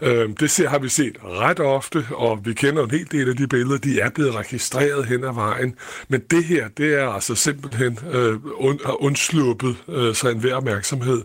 [0.00, 3.36] Øhm, det ser, har vi set ret ofte, og vi kender en hel del af
[3.36, 5.74] de billeder, de er blevet registreret hen ad vejen.
[6.08, 11.22] Men det her, det er altså simpelthen øh, und, undsluppet øh, sig en hver opmærksomhed,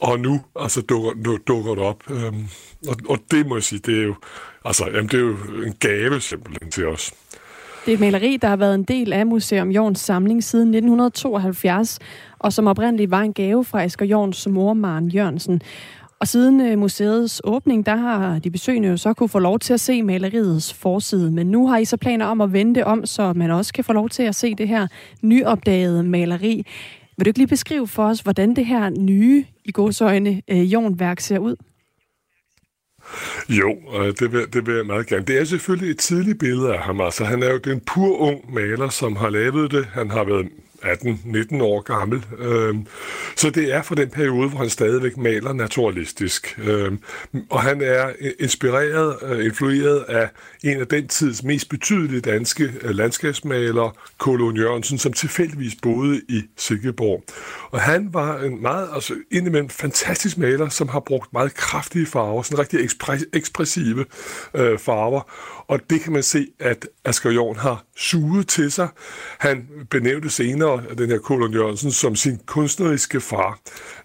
[0.00, 2.10] og nu altså dukker, nu, dukker det op.
[2.10, 2.48] Øhm,
[2.88, 4.14] og, og det må jeg sige, det er jo,
[4.64, 7.12] altså, jamen, det er jo en gave simpelthen til os.
[7.86, 11.98] Det er et maleri, der har været en del af Museum Jorns samling siden 1972,
[12.38, 15.60] og som oprindeligt var en gave fra Asger Jorns mor, Maren Jørgensen.
[16.20, 19.72] Og siden øh, museets åbning, der har de besøgende jo så kunne få lov til
[19.72, 21.30] at se maleriets forside.
[21.30, 23.92] Men nu har I så planer om at vende om, så man også kan få
[23.92, 24.86] lov til at se det her
[25.22, 26.66] nyopdagede maleri.
[27.16, 31.20] Vil du ikke lige beskrive for os, hvordan det her nye, i godsøjne, øh, værk
[31.20, 31.56] ser ud?
[33.48, 35.24] Jo, øh, det vil, det vil jeg meget gerne.
[35.24, 37.00] Det er selvfølgelig et tidligt billede af ham.
[37.00, 39.86] Altså, han er jo den pur ung maler, som har lavet det.
[39.92, 40.48] Han har været
[40.84, 42.24] 18-19 år gammel.
[42.38, 42.86] Øhm,
[43.36, 46.58] så det er fra den periode, hvor han stadigvæk maler naturalistisk.
[46.64, 46.98] Øhm,
[47.50, 50.28] og han er øh, inspireret, øh, influeret af
[50.64, 56.42] en af den tids mest betydelige danske øh, landskabsmalere, Kolon Jørgensen, som tilfældigvis boede i
[56.56, 57.24] Silkeborg.
[57.70, 62.42] Og han var en meget, altså indimellem fantastisk maler, som har brugt meget kraftige farver,
[62.42, 62.80] sådan rigtig
[63.32, 64.04] ekspressive
[64.54, 65.30] øh, farver.
[65.68, 68.88] Og det kan man se, at Asger Jorn har suget til sig.
[69.38, 73.58] Han benævnte senere den her Kolon Jørgensen som sin kunstneriske far.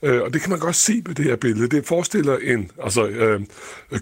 [0.03, 1.67] Øh, og det kan man godt se på det her billede.
[1.67, 3.41] Det forestiller en, altså øh,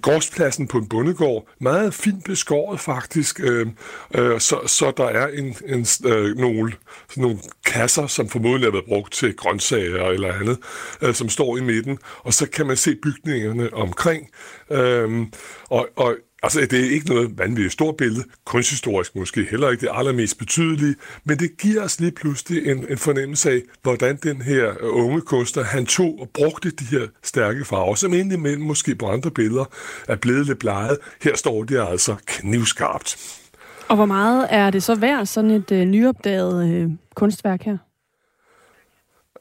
[0.02, 3.68] gårdspladsen på en bondegård, meget fint beskåret faktisk, øh,
[4.16, 6.74] øh, så, så der er en, en, øh, nogle,
[7.10, 10.58] sådan nogle kasser, som formodentlig har været brugt til grøntsager eller andet,
[11.02, 14.30] øh, som står i midten, og så kan man se bygningerne omkring.
[14.72, 15.26] Øh,
[15.70, 19.90] og, og Altså, det er ikke noget vanvittigt stort billede, kunsthistorisk måske heller ikke det
[19.94, 24.70] allermest betydelige, men det giver os lige pludselig en, en fornemmelse af, hvordan den her
[24.70, 29.08] øh, unge kunstner, han tog og brugte de her stærke farver, som indimellem måske på
[29.08, 29.66] andre billeder
[30.08, 30.98] er blevet lidt bleget.
[31.24, 33.40] Her står de altså knivskarpt.
[33.88, 37.78] Og hvor meget er det så værd, sådan et øh, nyopdaget øh, kunstværk her?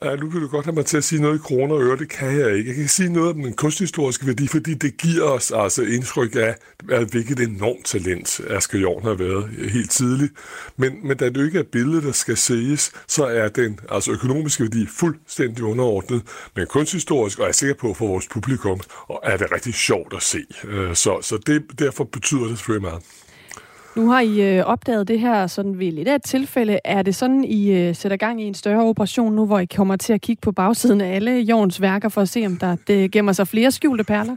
[0.02, 1.96] Ja, nu kan du godt have mig til at sige noget i kroner og øre.
[1.96, 2.68] Det kan jeg ikke.
[2.68, 6.54] Jeg kan sige noget om den kunsthistoriske værdi, fordi det giver os altså indtryk af,
[6.90, 10.32] at hvilket enormt talent Asger Jorn har været helt tidligt.
[10.76, 14.62] Men, men da det ikke er billedet, der skal ses, så er den altså økonomiske
[14.62, 16.22] værdi fuldstændig underordnet.
[16.56, 20.14] Men kunsthistorisk, og jeg er sikker på for vores publikum, og er det rigtig sjovt
[20.16, 20.38] at se.
[20.64, 23.02] Øh, så, så det, derfor betyder det selvfølgelig meget.
[23.96, 26.78] Nu har I øh, opdaget det her sådan ved lidt af et tilfælde.
[26.84, 29.96] Er det sådan, I øh, sætter gang i en større operation nu, hvor I kommer
[29.96, 33.10] til at kigge på bagsiden af alle Jorns værker for at se, om der det
[33.10, 34.36] gemmer sig flere skjulte perler?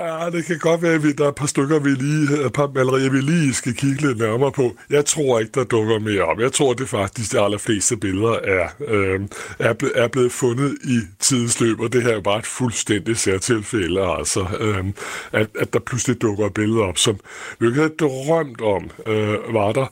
[0.00, 2.52] Ja, det kan godt være, at vi, der er et par stykker, vi lige, et
[2.52, 4.76] par malerier, vi lige skal kigge lidt nærmere på.
[4.90, 6.40] Jeg tror ikke, der dukker mere op.
[6.40, 9.20] Jeg tror, det faktisk de allerfleste billeder er, øh,
[9.58, 12.46] er, ble, er blevet fundet i tidens løb, og det her er jo bare et
[12.46, 14.84] fuldstændigt særtilfælde, altså, øh,
[15.32, 17.18] at, at der pludselig dukker billeder op, som
[17.58, 19.86] vi ikke havde drømt om, øh, var der.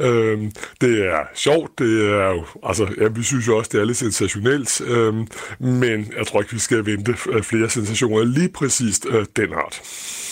[0.00, 0.38] Øh,
[0.80, 3.98] det er sjovt, det er jo, altså, ja, vi synes jo også, det er lidt
[3.98, 5.14] sensationelt, øh,
[5.58, 9.82] men jeg tror ikke, vi skal vente øh, flere sensationer lige præcis øh, den art.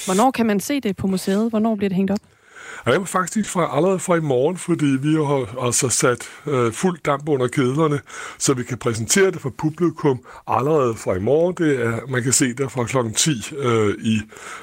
[0.05, 1.51] Hvornår kan man se det på museet?
[1.51, 2.19] Hvornår bliver det hængt op?
[2.87, 6.99] Ja, jamen faktisk fra allerede fra i morgen, fordi vi har altså sat øh, fuld
[7.05, 8.01] damp under kedlerne,
[8.39, 11.55] så vi kan præsentere det for publikum allerede fra i morgen.
[11.59, 12.97] Det er, man kan se det fra kl.
[13.17, 14.21] 10 øh, i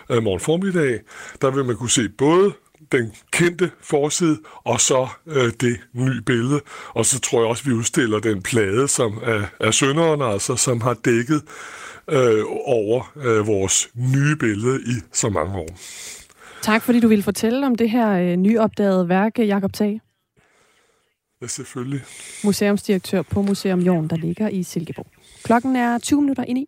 [0.10, 1.00] øh, morgen formiddag.
[1.42, 2.54] Der vil man kunne se både
[2.92, 6.62] den kendte forside, og så øh, det nye billede.
[6.90, 10.82] Og så tror jeg også, vi udstiller den plade som er, er sønderen, altså, som
[10.82, 11.42] har dækket
[12.12, 15.70] øh, over øh, vores nye billede i så mange år.
[16.62, 20.02] Tak fordi du ville fortælle om det her øh, nyopdagede værk, Jakob Tag.
[21.42, 22.02] Ja, selvfølgelig.
[22.44, 25.08] Museumsdirektør på Museum Jorn, der ligger i Silkeborg.
[25.44, 26.68] Klokken er 20 minutter ind i.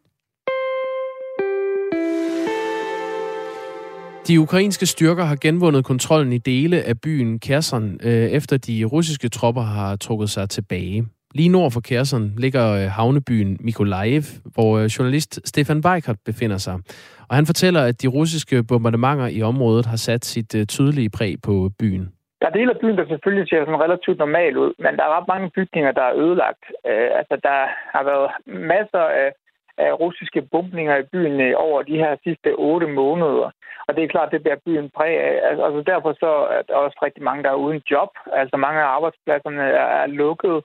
[4.28, 9.30] De ukrainske styrker har genvundet kontrollen i dele af byen Kherson, øh, efter de russiske
[9.30, 11.06] tropper har trukket sig tilbage.
[11.36, 14.24] Lige nord for Kherson ligger øh, havnebyen Mykolaiv,
[14.56, 16.76] hvor øh, journalist Stefan Weikert befinder sig.
[17.30, 21.36] Og han fortæller, at de russiske bombardementer i området har sat sit øh, tydelige præg
[21.48, 22.06] på byen.
[22.42, 25.16] Der er dele af byen, der selvfølgelig ser sådan relativt normal ud, men der er
[25.18, 26.64] ret mange bygninger, der er ødelagt.
[26.90, 27.60] Øh, altså, der
[27.96, 28.28] har været
[28.72, 29.30] masser af,
[29.78, 33.50] af russiske bombninger i byen over de her sidste otte måneder.
[33.88, 35.36] Og det er klart, det bliver byen præg af.
[35.50, 38.12] Altså, altså derfor så er der også rigtig mange, der er uden job.
[38.42, 40.58] Altså mange af arbejdspladserne er, er lukket.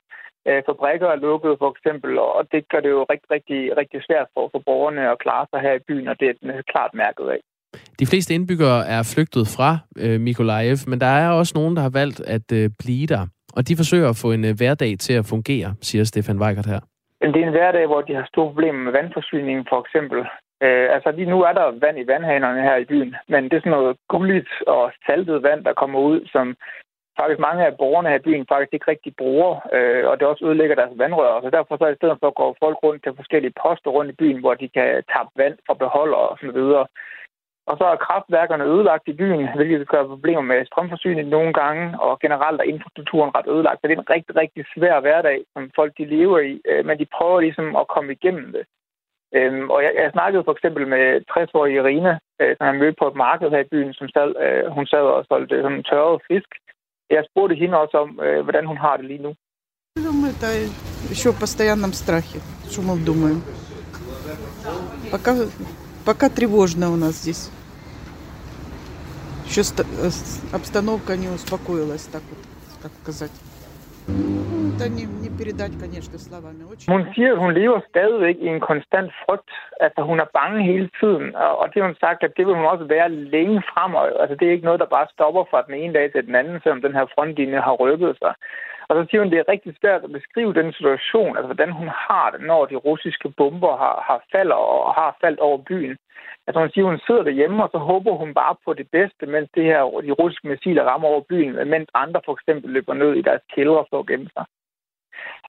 [0.48, 4.28] Øh, fabrikker er lukket for eksempel, og det gør det jo rigtig, rigtig, rigtig svært
[4.34, 7.26] for, for borgerne at klare sig her i byen, og det er den klart mærket
[7.36, 7.40] af.
[8.00, 9.70] De fleste indbyggere er flygtet fra
[10.04, 13.22] øh, Mykolaiv, men der er også nogen, der har valgt at øh, blive der.
[13.56, 16.80] Og de forsøger at få en øh, hverdag til at fungere, siger Stefan Weikert her.
[17.20, 20.18] Det er en hverdag, hvor de har store problemer med vandforsyningen, for eksempel.
[20.64, 23.60] Øh, altså lige nu er der vand i vandhanerne her i byen, men det er
[23.60, 26.46] sådan noget gulligt og saltet vand, der kommer ud, som
[27.20, 30.46] faktisk mange af borgerne her i byen faktisk ikke rigtig bruger, øh, og det også
[30.46, 31.40] ødelægger deres vandrør.
[31.40, 34.20] Så derfor så i stedet for at gå folk rundt til forskellige poster rundt i
[34.20, 36.86] byen, hvor de kan tappe vand fra beholder og sådan videre.
[37.70, 42.20] Og så er kraftværkerne ødelagt i byen, hvilket gør problemer med strømforsyning nogle gange, og
[42.24, 43.78] generelt er infrastrukturen ret ødelagt.
[43.80, 46.98] Så det er en rigtig, rigtig svær hverdag, som folk de lever i, øh, men
[46.98, 48.64] de prøver ligesom at komme igennem det.
[49.34, 53.06] Øhm, og jeg, jeg snakkede for eksempel med 60-årige Irina, øh, som jeg mødte på
[53.08, 56.50] et marked her i byen, som sad, øh, hun sad og solgte sådan tørret fisk.
[57.10, 59.34] Jeg spurgte hende også om, øh, hvordan hun har det lige nu.
[59.96, 60.48] Думаю, это
[61.10, 62.40] еще в постоянном страхе,
[62.70, 63.42] что мы думаем.
[65.10, 65.34] Пока,
[66.04, 67.50] пока тревожно у нас здесь.
[69.46, 69.62] Еще
[70.52, 72.38] обстановка не успокоилась, так вот,
[72.82, 73.30] как сказать.
[74.79, 76.63] Det не, не передать, конечно, словами.
[76.71, 76.87] Очень...
[76.93, 79.51] Hun siger, at hun lever stadigvæk i en konstant frygt.
[79.85, 81.35] Altså, hun er bange hele tiden.
[81.35, 84.21] Og det har hun sagt, at det vil hun også være længe fremover.
[84.21, 86.59] Altså, det er ikke noget, der bare stopper fra den ene dag til den anden,
[86.63, 88.33] selvom den her frontlinje har rykket sig.
[88.87, 91.71] Og så siger hun, at det er rigtig svært at beskrive den situation, altså hvordan
[91.79, 95.97] hun har det, når de russiske bomber har, har faldet og har faldt over byen.
[96.47, 99.25] Altså hun siger, at hun sidder derhjemme, og så håber hun bare på det bedste,
[99.25, 103.11] mens det her, de russiske missiler rammer over byen, mens andre for eksempel løber ned
[103.13, 104.45] i deres kældre for at gemme sig.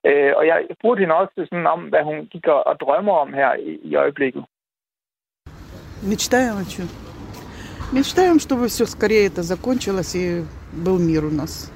[0.07, 3.53] Øh, og jeg spurgte hende også sådan om, hvad hun gik og drømmer om her
[3.53, 4.43] i, i øjeblikket.
[6.11, 6.87] Мечтаем о чем?
[7.93, 11.71] Мечтаем, чтобы все скорее это закончилось и был мир у нас.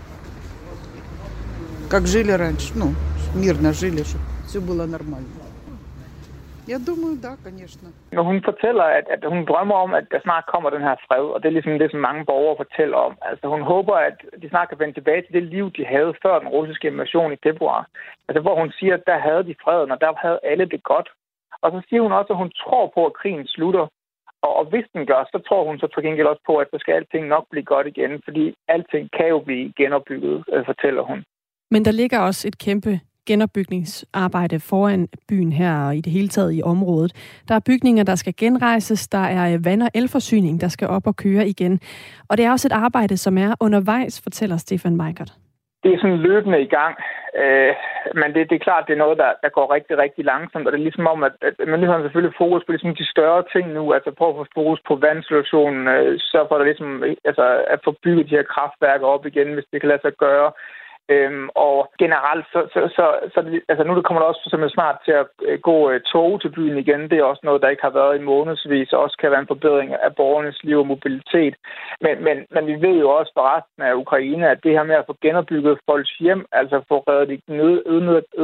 [1.90, 2.88] Как жили раньше, ну,
[3.34, 5.41] мирно жили, чтобы все было нормально.
[6.74, 7.88] Jeg думаю, да, конечно.
[8.12, 11.26] Når hun fortæller, at, at hun drømmer om, at der snart kommer den her fred,
[11.34, 13.14] og det er ligesom det, som mange borgere fortæller om.
[13.30, 16.40] Altså hun håber, at de snart kan vende tilbage til det liv, de havde før
[16.40, 17.82] den russiske invasion i februar.
[18.28, 21.10] Altså hvor hun siger, at der havde de freden, og der havde alle det godt.
[21.64, 23.86] Og så siger hun også, at hun tror på, at krigen slutter.
[24.46, 26.78] Og, og hvis den gør, så tror hun så til gengæld også på, at så
[26.80, 31.24] skal alting nok blive godt igen, fordi alting kan jo blive genopbygget, øh, fortæller hun.
[31.72, 32.94] Men der ligger også et kæmpe
[33.27, 37.13] genopbygningsarbejde foran byen her og i det hele taget i området.
[37.49, 41.07] Der er bygninger, der skal genrejses, der er øh, vand- og elforsyning, der skal op
[41.07, 41.81] og køre igen.
[42.29, 45.33] Og det er også et arbejde, som er undervejs, fortæller Stefan Meikert.
[45.85, 46.95] Det er sådan løbende i gang,
[47.43, 47.73] øh,
[48.21, 50.73] men det, det er klart, det er noget, der, der går rigtig, rigtig langsomt, og
[50.73, 53.67] det er ligesom om, at, at myndighederne ligesom selvfølgelig fokus på ligesom de større ting
[53.73, 56.91] nu, altså prøve at få fokus på vandsituationen, øh, så for at, ligesom,
[57.31, 57.45] altså,
[57.75, 60.51] at få bygget de her kraftværker op igen, hvis det kan lade sig gøre.
[61.13, 63.05] Øhm, og generelt, så, så, så,
[63.35, 63.41] så
[63.71, 65.27] altså nu der kommer der også simpelthen snart til at
[65.69, 67.03] gå øh, øh tog til byen igen.
[67.11, 69.53] Det er også noget, der ikke har været i månedsvis, og også kan være en
[69.55, 71.55] forbedring af borgernes liv og mobilitet.
[72.05, 74.95] Men, men, men vi ved jo også fra resten af Ukraine, at det her med
[74.95, 77.53] at få genopbygget folks hjem, altså få reddet de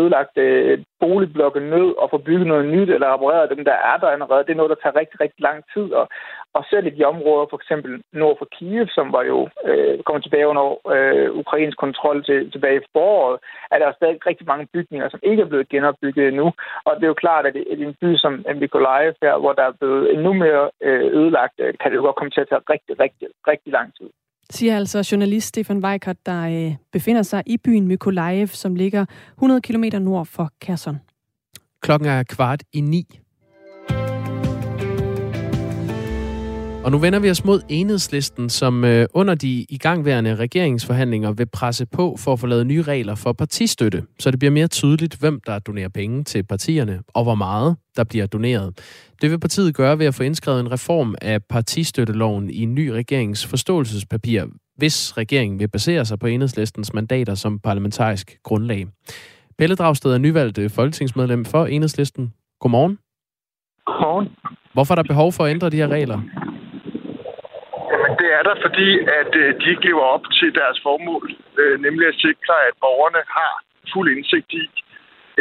[0.00, 4.08] ødelagte øh, boligblokke ned og få bygget noget nyt eller repareret dem, der er der
[4.08, 5.92] allerede, det er noget, der tager rigtig, rigtig lang tid.
[6.00, 6.08] Og,
[6.56, 10.22] og selv i de områder, for eksempel nord for Kiev, som var jo øh, kommet
[10.22, 13.38] tilbage under øh, ukrainsk kontrol til, tilbage i foråret,
[13.72, 16.46] er der stadig rigtig mange bygninger, som ikke er blevet genopbygget endnu.
[16.86, 19.78] Og det er jo klart, at i en by som Mykolaiv her, hvor der er
[19.80, 23.00] blevet endnu mere øh, ødelagt, øh, kan det jo godt komme til at tage rigtig,
[23.00, 24.10] rigtig, rigtig lang tid.
[24.50, 29.60] Siger altså journalist Stefan Weikert, der øh, befinder sig i byen Mykolaiv, som ligger 100
[29.60, 30.98] km nord for Kherson.
[31.82, 33.20] Klokken er kvart i ni.
[36.88, 41.86] Og nu vender vi os mod enhedslisten, som øh, under de igangværende regeringsforhandlinger vil presse
[41.86, 45.40] på for at få lavet nye regler for partistøtte, så det bliver mere tydeligt, hvem
[45.46, 48.78] der donerer penge til partierne, og hvor meget der bliver doneret.
[49.22, 52.88] Det vil partiet gøre ved at få indskrevet en reform af partistøtteloven i en ny
[52.88, 54.44] regerings forståelsespapir,
[54.76, 58.86] hvis regeringen vil basere sig på enhedslistens mandater som parlamentarisk grundlag.
[59.58, 62.32] Pelle Dragsted er nyvalgt øh, folketingsmedlem for enhedslisten.
[62.60, 62.98] Godmorgen.
[63.86, 64.28] Godmorgen.
[64.72, 66.47] Hvorfor er der behov for at ændre de her regler?
[68.38, 68.88] Det er der, fordi
[69.20, 71.24] at øh, de ikke lever op til deres formål,
[71.60, 73.52] øh, nemlig at sikre, at borgerne har
[73.92, 74.64] fuld indsigt i,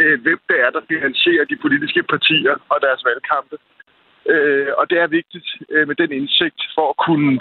[0.00, 3.56] øh, hvem det er, der finansierer de politiske partier og deres valgkampe.
[4.78, 5.48] Og det er vigtigt
[5.88, 7.40] med den indsigt for at kunne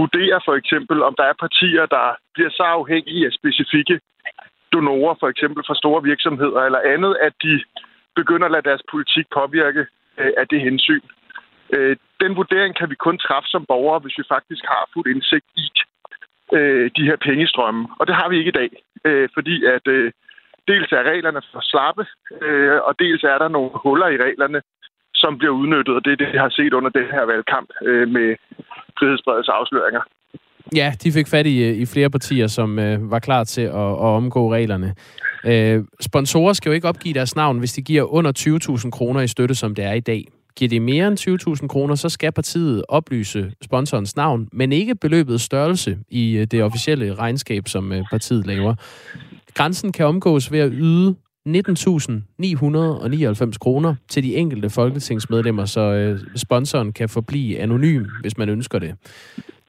[0.00, 4.00] vurdere for eksempel, om der er partier, der bliver så afhængige af specifikke
[4.72, 7.54] donorer, for eksempel fra store virksomheder eller andet, at de
[8.16, 9.86] begynder at lade deres politik påvirke
[10.40, 11.06] af det hensyn.
[11.76, 15.48] Øh, den vurdering kan vi kun træffe som borgere, hvis vi faktisk har fuld indsigt
[15.62, 15.66] i
[16.58, 17.82] øh, de her pengestrømme.
[17.98, 18.70] Og det har vi ikke i dag,
[19.08, 20.12] øh, fordi at øh,
[20.68, 22.04] dels er reglerne for slappe,
[22.46, 24.60] øh, og dels er der nogle huller i reglerne,
[25.14, 28.08] som bliver udnyttet, og det er det, vi har set under den her valgkamp øh,
[28.16, 28.28] med
[28.98, 30.02] frihedsbredets afsløringer.
[30.74, 33.92] Ja, de fik fat i, øh, i flere partier, som øh, var klar til at,
[34.04, 34.94] at omgå reglerne.
[35.44, 39.28] Øh, sponsorer skal jo ikke opgive deres navn, hvis de giver under 20.000 kroner i
[39.28, 40.24] støtte, som det er i dag.
[40.56, 41.18] Giver det mere end
[41.62, 46.62] 20.000 kroner, så skal partiet oplyse sponsorens navn, men ikke beløbets størrelse i øh, det
[46.62, 48.74] officielle regnskab, som øh, partiet laver.
[49.54, 51.14] Grænsen kan omgås ved at yde
[51.48, 51.54] 19.999
[53.60, 58.94] kroner til de enkelte folketingsmedlemmer, så øh, sponsoren kan forblive anonym, hvis man ønsker det.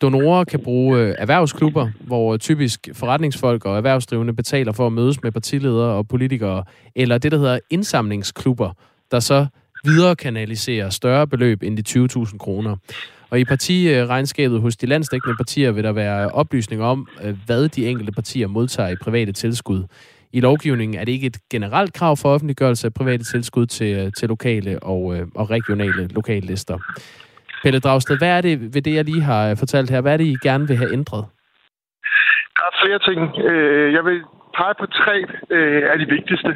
[0.02, 5.94] Donorer kan bruge erhvervsklubber, hvor typisk forretningsfolk og erhvervsdrivende betaler for at mødes med partiledere
[5.94, 6.64] og politikere,
[6.96, 8.72] eller det, der hedder indsamlingsklubber,
[9.12, 9.46] der så
[9.84, 12.76] videre kanalisere større beløb end de 20.000 kroner.
[13.30, 17.88] Og i partiregnskabet hos de landsdækkende partier vil der være oplysninger om, øh, hvad de
[17.88, 19.84] enkelte partier modtager i private tilskud.
[20.34, 24.12] I lovgivningen er det ikke et generelt krav for offentliggørelse af private tilskud til, øh,
[24.20, 26.78] til lokale og, øh, og regionale lokallister.
[27.64, 30.02] Pelle Dragsted, hvad er det ved det, jeg lige har fortalt her?
[30.02, 31.26] Hvad er det, I gerne vil have ændret?
[32.58, 33.20] Der er flere ting.
[33.96, 34.22] Jeg vil
[34.58, 35.16] pege på tre
[35.92, 36.52] af de vigtigste.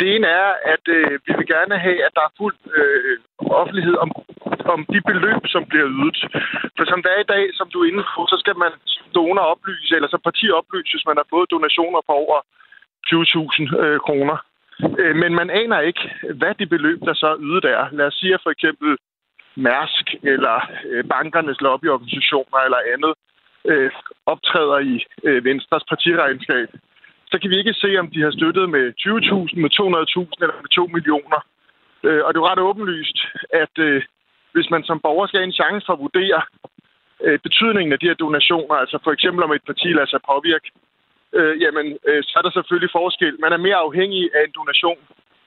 [0.00, 3.18] Det ene er, at øh, vi vil gerne have, at der er fuld øh,
[3.60, 4.10] offentlighed om,
[4.74, 6.18] om de beløb, som bliver ydet.
[6.76, 8.72] For som det er i dag, som du er inde på, så skal man
[9.14, 12.38] donor oplyse, eller som parti oplyse, hvis man har fået donationer på over
[13.06, 14.36] 20.000 øh, kroner.
[15.00, 16.04] Øh, men man aner ikke,
[16.38, 17.84] hvad de beløb, der så er ydet er.
[17.92, 18.96] Lad os sige, at for eksempel
[19.56, 20.56] Mærsk eller
[20.90, 23.14] øh, bankernes lobbyorganisationer eller andet
[23.64, 23.90] øh,
[24.26, 26.68] optræder i øh, Venstres partiregnskab.
[27.30, 30.70] Så kan vi ikke se, om de har støttet med 20.000, med 200.000 eller med
[30.70, 31.40] 2 millioner.
[32.06, 33.18] Øh, og det er jo ret åbenlyst,
[33.62, 34.02] at øh,
[34.54, 36.40] hvis man som borger skal have en chance for at vurdere
[37.24, 40.68] øh, betydningen af de her donationer, altså for eksempel om et parti lader sig påvirke,
[41.38, 43.36] øh, jamen, øh, så er der selvfølgelig forskel.
[43.44, 45.00] Man er mere afhængig af en donation,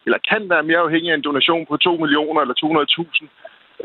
[0.06, 3.28] eller kan være mere afhængig af en donation på 2 millioner eller 200.000,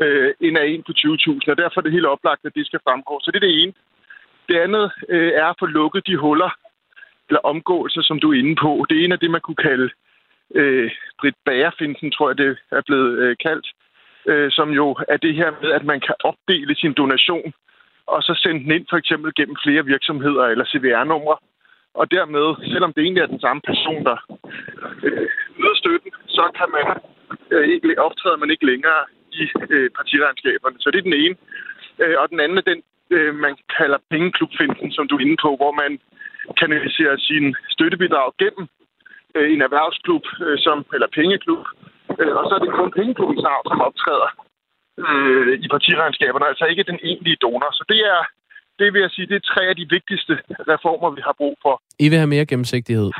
[0.03, 2.83] øh, end af en på 20.000, og derfor er det helt oplagt, at det skal
[2.87, 3.19] fremgå.
[3.21, 3.73] Så det er det ene.
[4.49, 6.51] Det andet øh, er at få lukket de huller,
[7.29, 8.85] eller omgåelser, som du er inde på.
[8.89, 9.89] Det ene er det, man kunne kalde
[10.55, 13.67] øh, Britt Bagerfinsen, tror jeg, det er blevet øh, kaldt,
[14.25, 17.53] øh, som jo er det her med, at man kan opdele sin donation,
[18.07, 21.37] og så sende den ind for eksempel gennem flere virksomheder eller CVR-numre,
[21.99, 24.17] og dermed, selvom det egentlig er den samme person, der
[25.03, 25.27] øh,
[25.59, 26.85] yder støtten, så kan man
[27.51, 29.01] øh, ikke optræde man ikke længere
[29.31, 30.77] i øh, partiregnskaberne.
[30.79, 31.35] Så det er den ene.
[32.01, 32.81] Øh, og den anden er den,
[33.15, 35.91] øh, man kalder pengeklubfinden, som du er inde på, hvor man
[36.61, 38.65] kanaliserer sin støttebidrag gennem
[39.35, 41.63] øh, en erhvervsklub, øh, som, eller pengeklub,
[42.19, 44.29] øh, og så er det kun pengeklubbens navn, som optræder
[45.05, 47.71] øh, i partiregnskaberne, altså ikke den egentlige donor.
[47.79, 48.21] Så det er
[48.79, 50.33] det vil jeg sige, det er tre af de vigtigste
[50.73, 51.81] reformer, vi har brug for.
[51.99, 53.11] I vil have mere gennemsigtighed.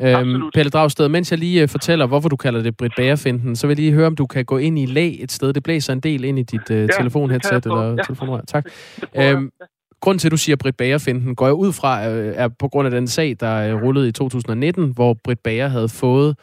[0.00, 3.66] Øhm, Pelle Dragsted, mens jeg lige uh, fortæller, hvorfor du kalder det Britt Bagerfinden, så
[3.66, 5.52] vil jeg lige høre, om du kan gå ind i lag et sted.
[5.52, 8.02] Det blæser en del ind i dit uh, ja, telefonheadset eller ja.
[8.02, 8.40] telefonrør.
[8.40, 8.64] Tak.
[9.16, 9.50] Øhm,
[10.00, 12.86] grunden til, at du siger Britt Bagerfinden, går jeg ud fra, uh, er på grund
[12.86, 16.36] af den sag, der uh, rullede i 2019, hvor Britt Bager havde fået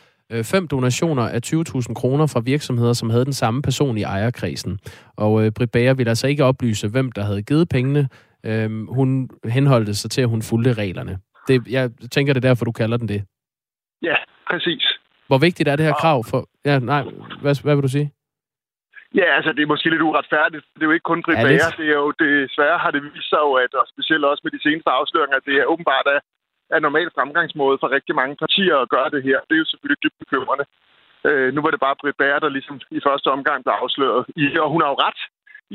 [0.44, 4.80] fem donationer af 20.000 kroner fra virksomheder, som havde den samme person i ejerkredsen.
[5.16, 8.10] Og øh, Britt Bager ville altså ikke oplyse, hvem der havde givet pengene,
[8.46, 11.20] Øhm, hun henholdte sig til, at hun fulgte reglerne.
[11.48, 13.24] Det, jeg tænker, det er derfor, du kalder den det.
[14.02, 14.16] Ja,
[14.50, 14.88] præcis.
[15.28, 16.50] Hvor vigtigt er det her krav for...
[16.66, 17.04] Ja, nej,
[17.42, 18.12] hvad, hvad vil du sige?
[19.20, 20.66] Ja, altså det er måske lidt uretfærdigt.
[20.76, 21.46] Det er jo ikke kun Britt Ja.
[21.48, 21.70] Bager.
[21.80, 24.64] Det er jo desværre har det vist sig jo, at og specielt også med de
[24.66, 26.20] seneste afsløringer, at det er åbenbart er,
[26.76, 29.38] er normal fremgangsmåde for rigtig mange partier at gøre det her.
[29.48, 30.66] Det er jo selvfølgelig dybt bekymrende.
[31.28, 34.26] Øh, nu var det bare Britt Bager, der ligesom i første omgang blev afsløret.
[34.36, 35.22] I, og hun har jo ret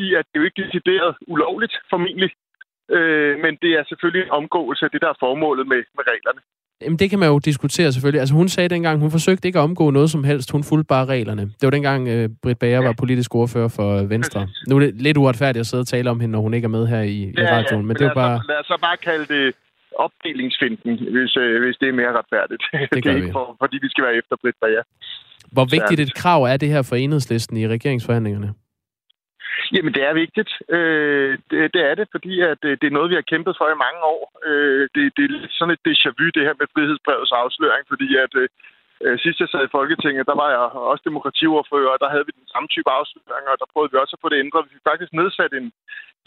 [0.04, 2.30] i, at det er jo ikke decideret ulovligt, formentlig.
[2.96, 6.40] Øh, men det er selvfølgelig en omgåelse af det, der er formålet med, med reglerne.
[6.82, 8.20] Jamen, det kan man jo diskutere selvfølgelig.
[8.20, 10.50] Altså, hun sagde dengang, hun forsøgte ikke at omgå noget som helst.
[10.50, 11.42] Hun fulgte bare reglerne.
[11.42, 14.48] Det var dengang, øh, Britt Bager var politisk ordfører for Venstre.
[14.68, 16.68] Nu er det lidt uretfærdigt at sidde og tale om hende, når hun ikke er
[16.78, 17.86] med her i, i radioen.
[17.86, 18.34] Men det er bare...
[18.34, 19.54] os, lad os så bare kalde det
[19.98, 22.62] opdelingsfinden, hvis, øh, hvis det er mere retfærdigt.
[22.94, 23.20] Det, gør er vi.
[23.20, 24.82] ikke for, fordi vi skal være efter Britt Bager.
[25.52, 28.54] Hvor vigtigt et krav er det her for enhedslisten i regeringsforhandlingerne?
[29.74, 30.50] Jamen, det er vigtigt.
[30.76, 33.68] Øh, det, det er det, fordi at øh, det er noget, vi har kæmpet for
[33.70, 34.22] i mange år.
[34.48, 38.32] Øh, det, det er sådan et déjà vu, det her med frihedsbrevets afsløring, fordi at
[38.42, 38.48] øh,
[39.04, 40.60] øh, sidst jeg sad i Folketinget, der var jeg
[40.92, 44.14] også demokratiordfører, og der havde vi den samme type afsløring, og der prøvede vi også
[44.16, 44.66] at få det ændret.
[44.66, 45.68] Vi fik faktisk nedsat en,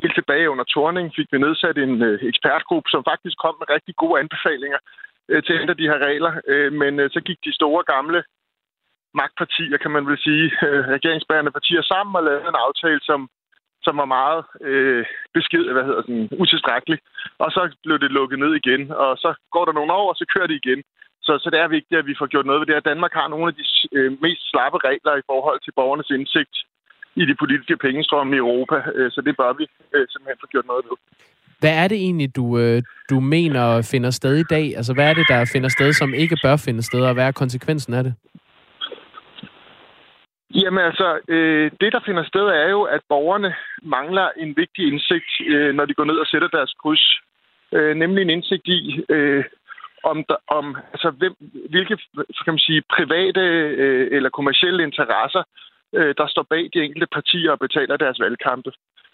[0.01, 3.95] helt tilbage under Torning, fik vi nedsat en øh, ekspertgruppe, som faktisk kom med rigtig
[4.01, 4.79] gode anbefalinger
[5.29, 6.33] øh, til at ændre de her regler.
[6.51, 8.23] Øh, men øh, så gik de store gamle
[9.21, 13.19] magtpartier, kan man vel sige, øh, regeringsbærende partier sammen og lavet en aftale, som,
[13.85, 15.05] som var meget øh,
[15.37, 16.99] besked, hvad hedder den, utilstrækkelig.
[17.43, 20.25] Og så blev det lukket ned igen, og så går der nogle år, og så
[20.33, 20.81] kører det igen.
[21.25, 22.79] Så, så det er vigtigt, at vi får gjort noget ved det.
[22.79, 23.65] At Danmark har nogle af de
[23.97, 26.55] øh, mest slappe regler i forhold til borgernes indsigt
[27.21, 30.67] i de politiske pengestrømme i Europa, øh, så det bør vi øh, simpelthen få gjort
[30.71, 30.97] noget ved.
[31.59, 34.77] Hvad er det egentlig, du, øh, du mener finder sted i dag?
[34.77, 37.31] Altså, hvad er det, der finder sted, som ikke bør finde sted, og hvad er
[37.31, 38.13] konsekvensen af det?
[40.61, 45.31] Jamen altså, øh, det der finder sted er jo, at borgerne mangler en vigtig indsigt,
[45.47, 47.19] øh, når de går ned og sætter deres kryds.
[47.71, 49.43] Øh, nemlig en indsigt i, øh,
[50.03, 51.35] om, der, om altså, hvem,
[51.69, 51.97] hvilke
[52.43, 53.41] kan man sige, private
[53.83, 55.43] øh, eller kommersielle interesser,
[55.93, 58.71] øh, der står bag de enkelte partier og betaler deres valgkampe.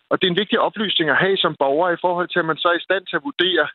[0.09, 2.57] Og det er en vigtig oplysning at have som borger i forhold til, at man
[2.57, 3.67] så er i stand til at vurdere,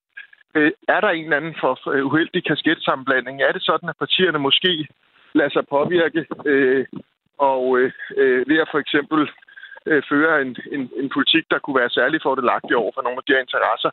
[0.54, 3.42] øh, er der en eller anden for uheldig kasketsammenblanding?
[3.42, 4.86] Er det sådan, at partierne måske
[5.34, 6.86] lader sig påvirke øh,
[7.38, 9.30] og øh, øh, ved at for eksempel
[9.86, 13.24] øh, føre en, en, en politik, der kunne være særlig fordelagtig over for nogle af
[13.26, 13.90] de her interesser.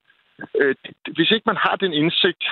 [0.61, 0.75] Øh,
[1.15, 2.43] hvis ikke man har den indsigt,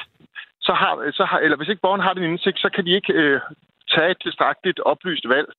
[0.62, 3.14] så har, så har, eller hvis ikke borgerne har den indsigt, så kan de ikke
[3.14, 3.40] øh,
[3.94, 5.50] tage et tilstrækkeligt oplyst valg.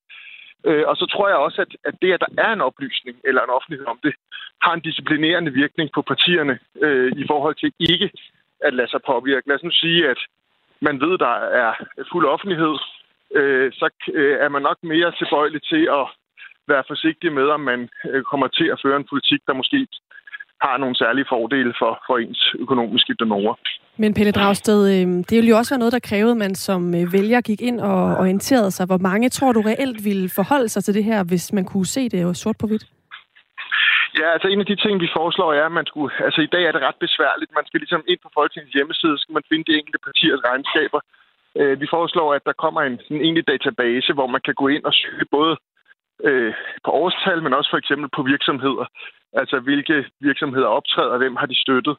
[0.64, 3.42] Øh, og så tror jeg også, at, at det, at der er en oplysning eller
[3.42, 4.14] en offentlighed om det,
[4.62, 8.10] har en disciplinerende virkning på partierne øh, i forhold til ikke
[8.60, 9.48] at lade sig påvirke.
[9.48, 10.18] Lad os nu sige, at
[10.80, 11.72] man ved, der er
[12.12, 12.74] fuld offentlighed,
[13.38, 16.06] øh, så øh, er man nok mere tilbøjelig til at
[16.68, 19.86] være forsigtig med, om man øh, kommer til at føre en politik, der måske
[20.66, 23.54] har nogle særlige fordele for, for ens økonomiske donorer.
[24.02, 26.82] Men Pelle Dragsted, øh, det ville jo også være noget, der krævede, at man som
[26.98, 28.86] øh, vælger gik ind og orienterede sig.
[28.86, 32.08] Hvor mange tror du reelt ville forholde sig til det her, hvis man kunne se
[32.08, 32.86] det jo sort på hvidt?
[34.20, 36.10] Ja, altså en af de ting, vi foreslår, er, at man skulle...
[36.26, 37.50] Altså i dag er det ret besværligt.
[37.58, 41.00] Man skal ligesom ind på Folketingets hjemmeside, så skal man finde de enkelte partiers regnskaber.
[41.58, 44.84] Øh, vi foreslår, at der kommer en, en egentlig database, hvor man kan gå ind
[44.84, 45.56] og søge både
[46.24, 48.86] øh, på årstal, men også for eksempel på virksomheder.
[49.32, 51.96] Altså hvilke virksomheder optræder, hvem har de støttet.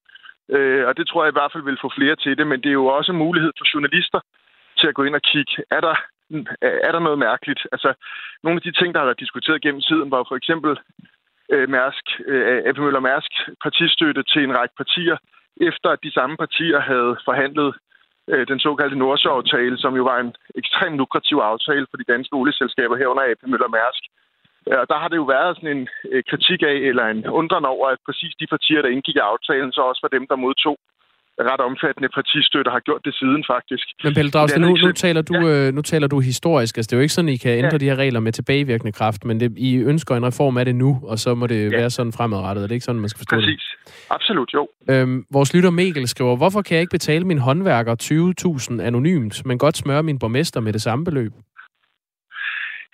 [0.50, 2.70] Øh, og det tror jeg i hvert fald vil få flere til det, men det
[2.70, 4.20] er jo også en mulighed for journalister
[4.80, 5.64] til at gå ind og kigge.
[5.72, 5.96] Er der,
[6.88, 7.62] er der noget mærkeligt?
[7.72, 7.94] Altså
[8.44, 10.78] nogle af de ting, der har været diskuteret gennem tiden, var for eksempel
[11.54, 13.32] øh, Mærsk, øh, AP Møller Mærsk
[13.64, 15.18] partistøtte til en række partier,
[15.62, 17.76] efter at de samme partier havde forhandlet
[18.32, 22.96] øh, den såkaldte Nordsjø-aftale, som jo var en ekstremt lukrativ aftale for de danske olieselskaber
[22.98, 24.04] herunder AP Møller Mærsk.
[24.70, 27.66] Øh, og der har det jo været sådan en øh, kritik af, eller en undren
[27.66, 30.78] over, at præcis de partier, der indgik i aftalen, så også var dem, der modtog
[31.52, 33.86] ret omfattende partistøtte, har gjort det siden faktisk.
[34.04, 35.68] Men Pelle Det Dragsted, nu, nu, taler du, ja.
[35.68, 36.78] øh, nu taler du historisk.
[36.78, 37.78] Altså, det er jo ikke sådan, I kan ændre Ja.
[37.78, 41.00] de her regler med tilbagevirkende kraft, men det, I ønsker en reform af det nu,
[41.04, 41.78] og så må det ja.
[41.78, 42.64] være sådan fremadrettet.
[42.64, 43.64] Er det ikke sådan, man skal forstå Præcis.
[44.10, 44.68] Absolut, jo.
[44.88, 45.02] det?
[45.02, 47.96] Øhm, vores lytter Mikkel skriver, hvorfor kan jeg ikke betale min håndværker
[48.78, 51.32] 20.000 anonymt, men godt smøre min borgmester med det samme beløb?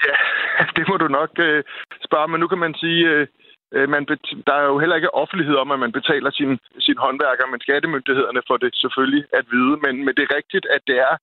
[0.08, 0.18] Ja,
[0.76, 1.64] det må du nok øh,
[2.08, 3.28] spørge, men nu kan man sige, øh,
[3.76, 6.97] Øh, man bet- der er jo heller ikke offentlighed om, at man betaler sin, sin
[6.97, 9.76] håndværker, men skattemyndighederne får det selvfølgelig at vide.
[9.84, 11.15] Men, men det er rigtigt, at det er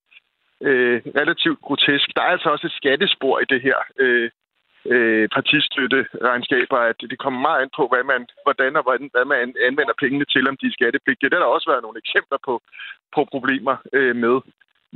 [0.61, 2.09] øh, relativt grotesk.
[2.17, 4.31] Der er altså også et skattespor i det her øh,
[4.93, 9.55] øh, partistøtteregnskaber, at det kommer meget an på, hvad man, hvordan og hvordan, hvad man
[9.69, 11.31] anvender pengene til, om de er skattepligtige.
[11.31, 12.55] Det har der også været nogle eksempler på,
[13.15, 14.37] på problemer øh, med.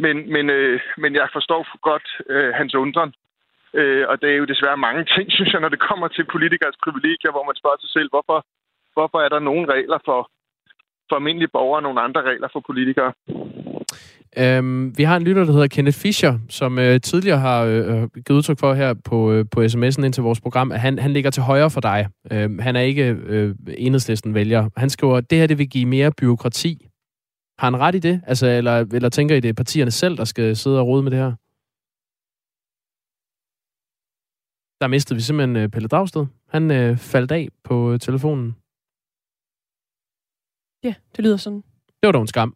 [0.04, 3.12] Men, men, øh, men jeg forstår godt øh, hans undren.
[3.74, 6.76] Øh, og det er jo desværre mange ting, synes jeg, når det kommer til politikers
[6.84, 8.38] privilegier, hvor man spørger sig selv, hvorfor,
[8.96, 10.20] hvorfor er der nogle regler for,
[11.08, 13.12] for almindelige borgere og nogle andre regler for politikere?
[14.36, 18.08] Øhm, vi har en lytter, der hedder Kenneth Fischer, som øh, tidligere har øh, øh
[18.26, 21.10] givet udtryk for her på, øh, på sms'en ind til vores program, at han, han
[21.12, 22.08] ligger til højre for dig.
[22.32, 24.68] Øh, han er ikke øh, enhedslisten vælger.
[24.76, 26.86] Han skriver, at det her det vil give mere byråkrati.
[27.58, 28.20] Har han ret i det?
[28.26, 31.10] Altså, eller, eller tænker I, det er partierne selv, der skal sidde og rode med
[31.10, 31.32] det her?
[34.80, 36.26] Der mistede vi simpelthen øh, Pelle Dragsted.
[36.48, 38.56] Han øh, faldt af på øh, telefonen.
[40.84, 41.62] Ja, det lyder sådan.
[41.88, 42.54] Det var dog en skam.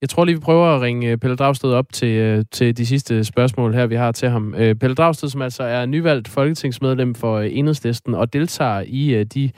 [0.00, 3.24] Jeg tror lige, vi prøver at ringe øh, Pelle Dragsted op til, til de sidste
[3.24, 4.52] spørgsmål her, vi har til ham.
[4.52, 9.50] Pelle Dragsted, som altså er nyvalgt folketingsmedlem for Enhedslisten og deltager i de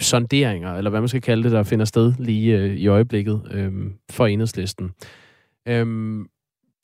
[0.00, 3.42] sonderinger, eller hvad man skal kalde det, der finder sted lige i øjeblikket
[4.10, 4.90] for Enhedslisten.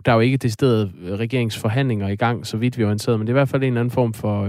[0.06, 0.88] Der er jo ikke det sted
[1.18, 3.66] regeringsforhandlinger i gang, så vidt vi er orienteret, men det er i hvert fald en
[3.66, 4.42] eller anden form for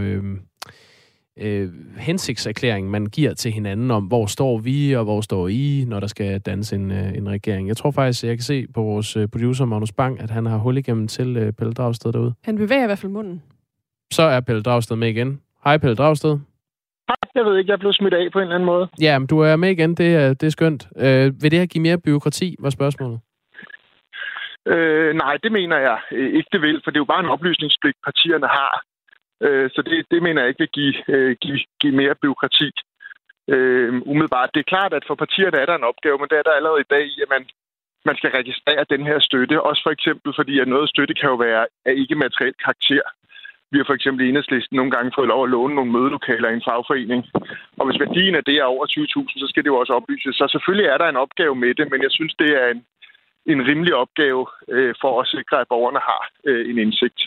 [1.37, 5.99] øh, hensigtserklæring, man giver til hinanden om, hvor står vi, og hvor står I, når
[5.99, 7.67] der skal danse en, øh, en regering.
[7.67, 10.57] Jeg tror faktisk, jeg kan se på vores øh, producer, Magnus Bang, at han har
[10.57, 12.33] hul igennem til øh, Pelle Dragsted derude.
[12.43, 13.41] Han bevæger i hvert fald munden.
[14.11, 15.41] Så er Pelle Dragsted med igen.
[15.63, 16.37] Hej, Pelle Dragsted.
[17.35, 18.87] Jeg ved ikke, jeg blev smidt af på en eller anden måde.
[19.01, 20.87] Ja, men du er med igen, det er, det er skønt.
[20.97, 23.19] Øh, vil det her give mere byråkrati, var spørgsmålet?
[24.73, 27.35] Øh, nej, det mener jeg øh, ikke, det vil, for det er jo bare en
[27.35, 28.73] oplysningspligt, partierne har.
[29.45, 32.69] Øh, så det, det mener jeg ikke vil give, øh, give, give mere byråkrati.
[33.53, 34.49] Øh, umiddelbart.
[34.53, 36.81] Det er klart, at for partierne er der en opgave, men det er der allerede
[36.81, 37.43] i dag i, at man,
[38.05, 39.61] man skal registrere den her støtte.
[39.69, 43.05] Også for eksempel, fordi at noget støtte kan jo være af ikke-materiel karakter.
[43.71, 46.57] Vi har for eksempel i enhedslisten nogle gange fået lov at låne nogle mødelokaler i
[46.57, 47.21] en fagforening.
[47.79, 50.35] Og hvis værdien af det er over 20.000, så skal det jo også oplyses.
[50.35, 52.81] Så selvfølgelig er der en opgave med det, men jeg synes, det er en,
[53.47, 57.21] en rimelig opgave øh, for at sikre, at borgerne har øh, en indsigt.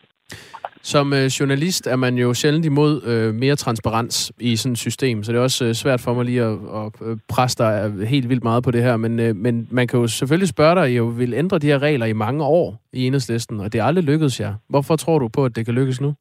[0.82, 5.22] Som øh, journalist er man jo sjældent imod øh, mere transparens i sådan et system,
[5.22, 8.28] så det er også øh, svært for mig lige at, at øh, presse dig helt
[8.28, 8.96] vildt meget på det her.
[8.96, 11.82] Men, øh, men man kan jo selvfølgelig spørge dig, I jo vil ændre de her
[11.82, 14.54] regler i mange år i enhedslisten, og det er aldrig lykkedes jer.
[14.68, 16.14] Hvorfor tror du på, at det kan lykkes nu?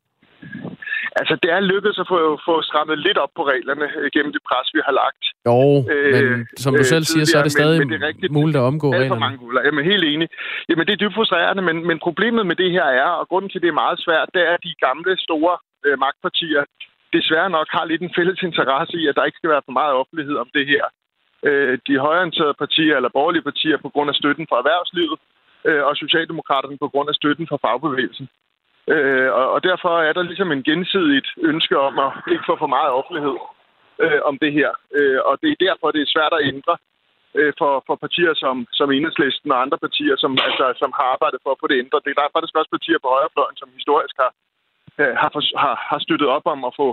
[1.19, 4.41] Altså, det er lykkedes at få, få strammet lidt op på reglerne øh, gennem det
[4.49, 5.23] pres, vi har lagt.
[5.47, 5.59] Jo,
[5.93, 8.07] øh, men som du selv øh, siger, så er det stadig men, men det er
[8.07, 9.13] rigtigt, muligt at omgå reglerne.
[9.13, 9.61] for mange guler.
[9.65, 10.27] Jamen, helt enig.
[10.69, 13.59] Jamen, det er dybt frustrerende, men, men problemet med det her er, og grunden til,
[13.59, 16.63] at det er meget svært, det er, at de gamle, store øh, magtpartier
[17.17, 19.93] desværre nok har lidt en fælles interesse i, at der ikke skal være for meget
[20.01, 20.83] offentlighed om det her.
[21.47, 25.19] Øh, de højorienterede partier eller borgerlige partier på grund af støtten fra erhvervslivet,
[25.67, 28.27] øh, og Socialdemokraterne på grund af støtten fra fagbevægelsen.
[28.93, 32.71] Øh, og, og derfor er der ligesom en gensidigt ønske om at ikke få for
[32.77, 33.37] meget offentlighed
[34.03, 34.71] øh, om det her.
[34.97, 36.75] Øh, og det er derfor, det er svært at ændre
[37.37, 41.39] øh, for, for partier som, som Enhedslisten og andre partier, som, altså, som har arbejdet
[41.43, 42.03] for at få det ændret.
[42.03, 44.31] Det er derfor, det også partier på højrefløjen, som historisk har,
[45.01, 45.29] øh, har,
[45.63, 46.87] har, har støttet op om at få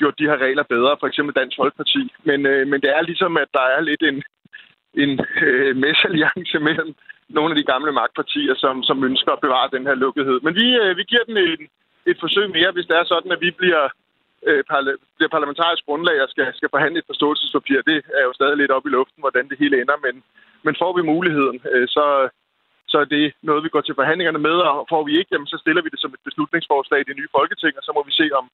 [0.00, 2.02] gjort de her regler bedre, for eksempel Dansk Folkeparti.
[2.28, 4.18] Men, øh, men det er ligesom, at der er lidt en,
[5.02, 5.12] en
[5.46, 6.94] øh, messalliance mellem
[7.36, 10.38] nogle af de gamle magtpartier, som, som ønsker at bevare den her lukkethed.
[10.40, 11.62] Men vi, øh, vi giver den en,
[12.10, 13.84] et forsøg mere, hvis det er sådan, at vi bliver,
[14.48, 17.80] øh, parla- det parlamentariske grundlag og skal, skal forhandle et forståelsespapir.
[17.90, 20.14] Det er jo stadig lidt op i luften, hvordan det hele ender, men,
[20.64, 22.04] men får vi muligheden, øh, så,
[22.92, 25.58] så er det noget, vi går til forhandlingerne med, og får vi ikke, jamen, så
[25.62, 28.26] stiller vi det som et beslutningsforslag i det nye folketing, og så må vi se,
[28.40, 28.46] om,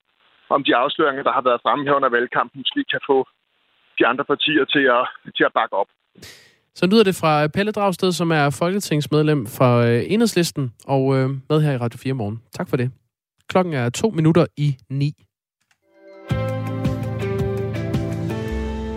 [0.55, 3.19] om de afsløringer, der har været fremme her under valgkampen, måske kan få
[3.99, 5.05] de andre partier til at,
[5.37, 5.91] til at bakke op.
[6.75, 11.61] Så lyder det fra Pelle Dragsted, som er folketingsmedlem for øh, Enhedslisten, og øh, med
[11.61, 12.43] her i Radio 4 morgen.
[12.53, 12.91] Tak for det.
[13.49, 15.13] Klokken er to minutter i ni.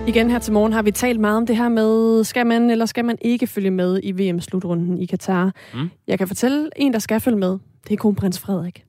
[0.08, 2.86] Igen her til morgen har vi talt meget om det her med, skal man eller
[2.86, 5.55] skal man ikke følge med i VM-slutrunden i Katar.
[5.74, 5.89] Mm.
[6.08, 7.60] Jeg kan fortælle en, der skal følge med.
[7.88, 8.86] Det er kronprins Frederik.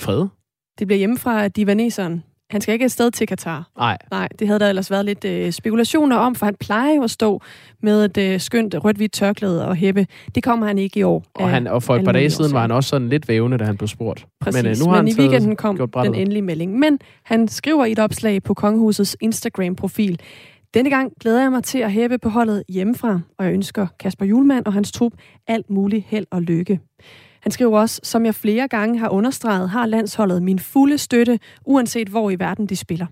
[0.00, 0.28] Fred?
[0.78, 2.24] Det bliver hjemme fra divaneseren.
[2.50, 3.70] Han skal ikke afsted til Katar.
[3.78, 3.98] Nej.
[4.10, 7.10] Nej, det havde der ellers været lidt øh, spekulationer om, for han plejer jo at
[7.10, 7.40] stå
[7.82, 10.06] med et øh, skønt rødt-hvidt tørklæde og hæppe.
[10.34, 11.24] Det kommer han ikke i år.
[11.34, 13.64] Og, han, og for et par dage siden var han også sådan lidt vævende, da
[13.64, 14.26] han blev spurgt.
[14.40, 16.78] Præcis, men, øh, nu har men han i weekenden kom den endelige melding.
[16.78, 20.20] Men han skriver i et opslag på Kongehusets Instagram-profil,
[20.74, 24.24] denne gang glæder jeg mig til at hæppe på holdet hjemmefra, og jeg ønsker Kasper
[24.26, 25.12] Julemand og hans trup
[25.46, 26.80] alt muligt held og lykke.
[27.40, 32.08] Han skriver også, som jeg flere gange har understreget, har landsholdet min fulde støtte, uanset
[32.08, 33.06] hvor i verden de spiller.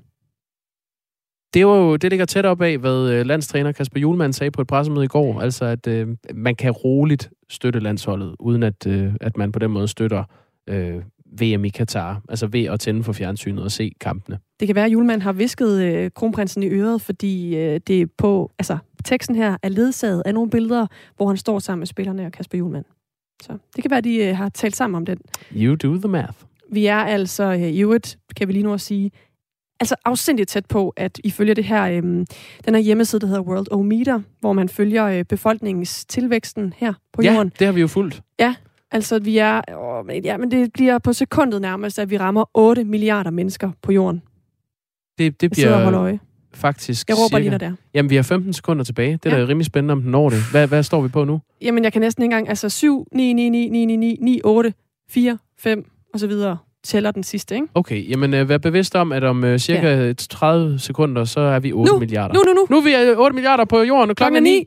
[1.55, 4.61] Det var jo det ligger tæt op af, hvad øh, landstræner Kasper Julemand sagde på
[4.61, 5.41] et pressemøde i går.
[5.41, 9.71] Altså, at øh, man kan roligt støtte landsholdet, uden at, øh, at man på den
[9.71, 10.25] måde støtter
[10.69, 11.03] øh,
[11.41, 12.23] VM i Katar.
[12.29, 14.39] Altså ved at tænde for fjernsynet og se kampene.
[14.61, 18.51] Det kan være, at Julemand har visket øh, kronprinsen i øret, fordi øh, det på...
[18.59, 22.33] Altså, teksten her er ledsaget af nogle billeder, hvor han står sammen med spillerne og
[22.33, 22.85] Kasper Julemand.
[23.43, 25.19] Så det kan være, de øh, har talt sammen om den.
[25.57, 26.39] You do the math.
[26.73, 29.11] Vi er altså, øh, i øvrigt, kan vi lige nu også sige,
[29.81, 32.27] altså afsindigt tæt på, at ifølge det her, øhm,
[32.65, 37.23] den her hjemmeside, der hedder World Ometer, hvor man følger øh, befolkningens tilvæksten her på
[37.23, 37.53] ja, jorden.
[37.59, 38.23] det har vi jo fulgt.
[38.39, 38.55] Ja,
[38.91, 42.85] altså vi er, åh, ja, men det bliver på sekundet nærmest, at vi rammer 8
[42.85, 44.23] milliarder mennesker på jorden.
[45.19, 46.21] Det, det Jeg sidder og holder bliver øje.
[46.59, 47.39] Faktisk Jeg råber cirka...
[47.39, 47.73] lige, når det er.
[47.95, 49.13] Jamen, vi har 15 sekunder tilbage.
[49.23, 49.43] Det er ja.
[49.43, 50.39] da rimelig spændende, om den når det.
[50.51, 51.41] Hvad, hvad står vi på nu?
[51.63, 54.41] Jamen, jeg kan næsten ikke engang, altså 7, 9, 9, 9, 9, 9, 9, 9
[54.45, 54.73] 8,
[55.11, 57.67] 4, 5 og så videre tæller den sidste, ikke?
[57.75, 60.13] Okay, jamen øh, vær bevidst om, at om øh, cirka ja.
[60.13, 62.35] 30 sekunder, så er vi 8 Nu, milliarder.
[62.35, 62.67] nu, nu, nu.
[62.71, 64.65] Nu er vi øh, 8 milliarder på jorden, og klokken er 9.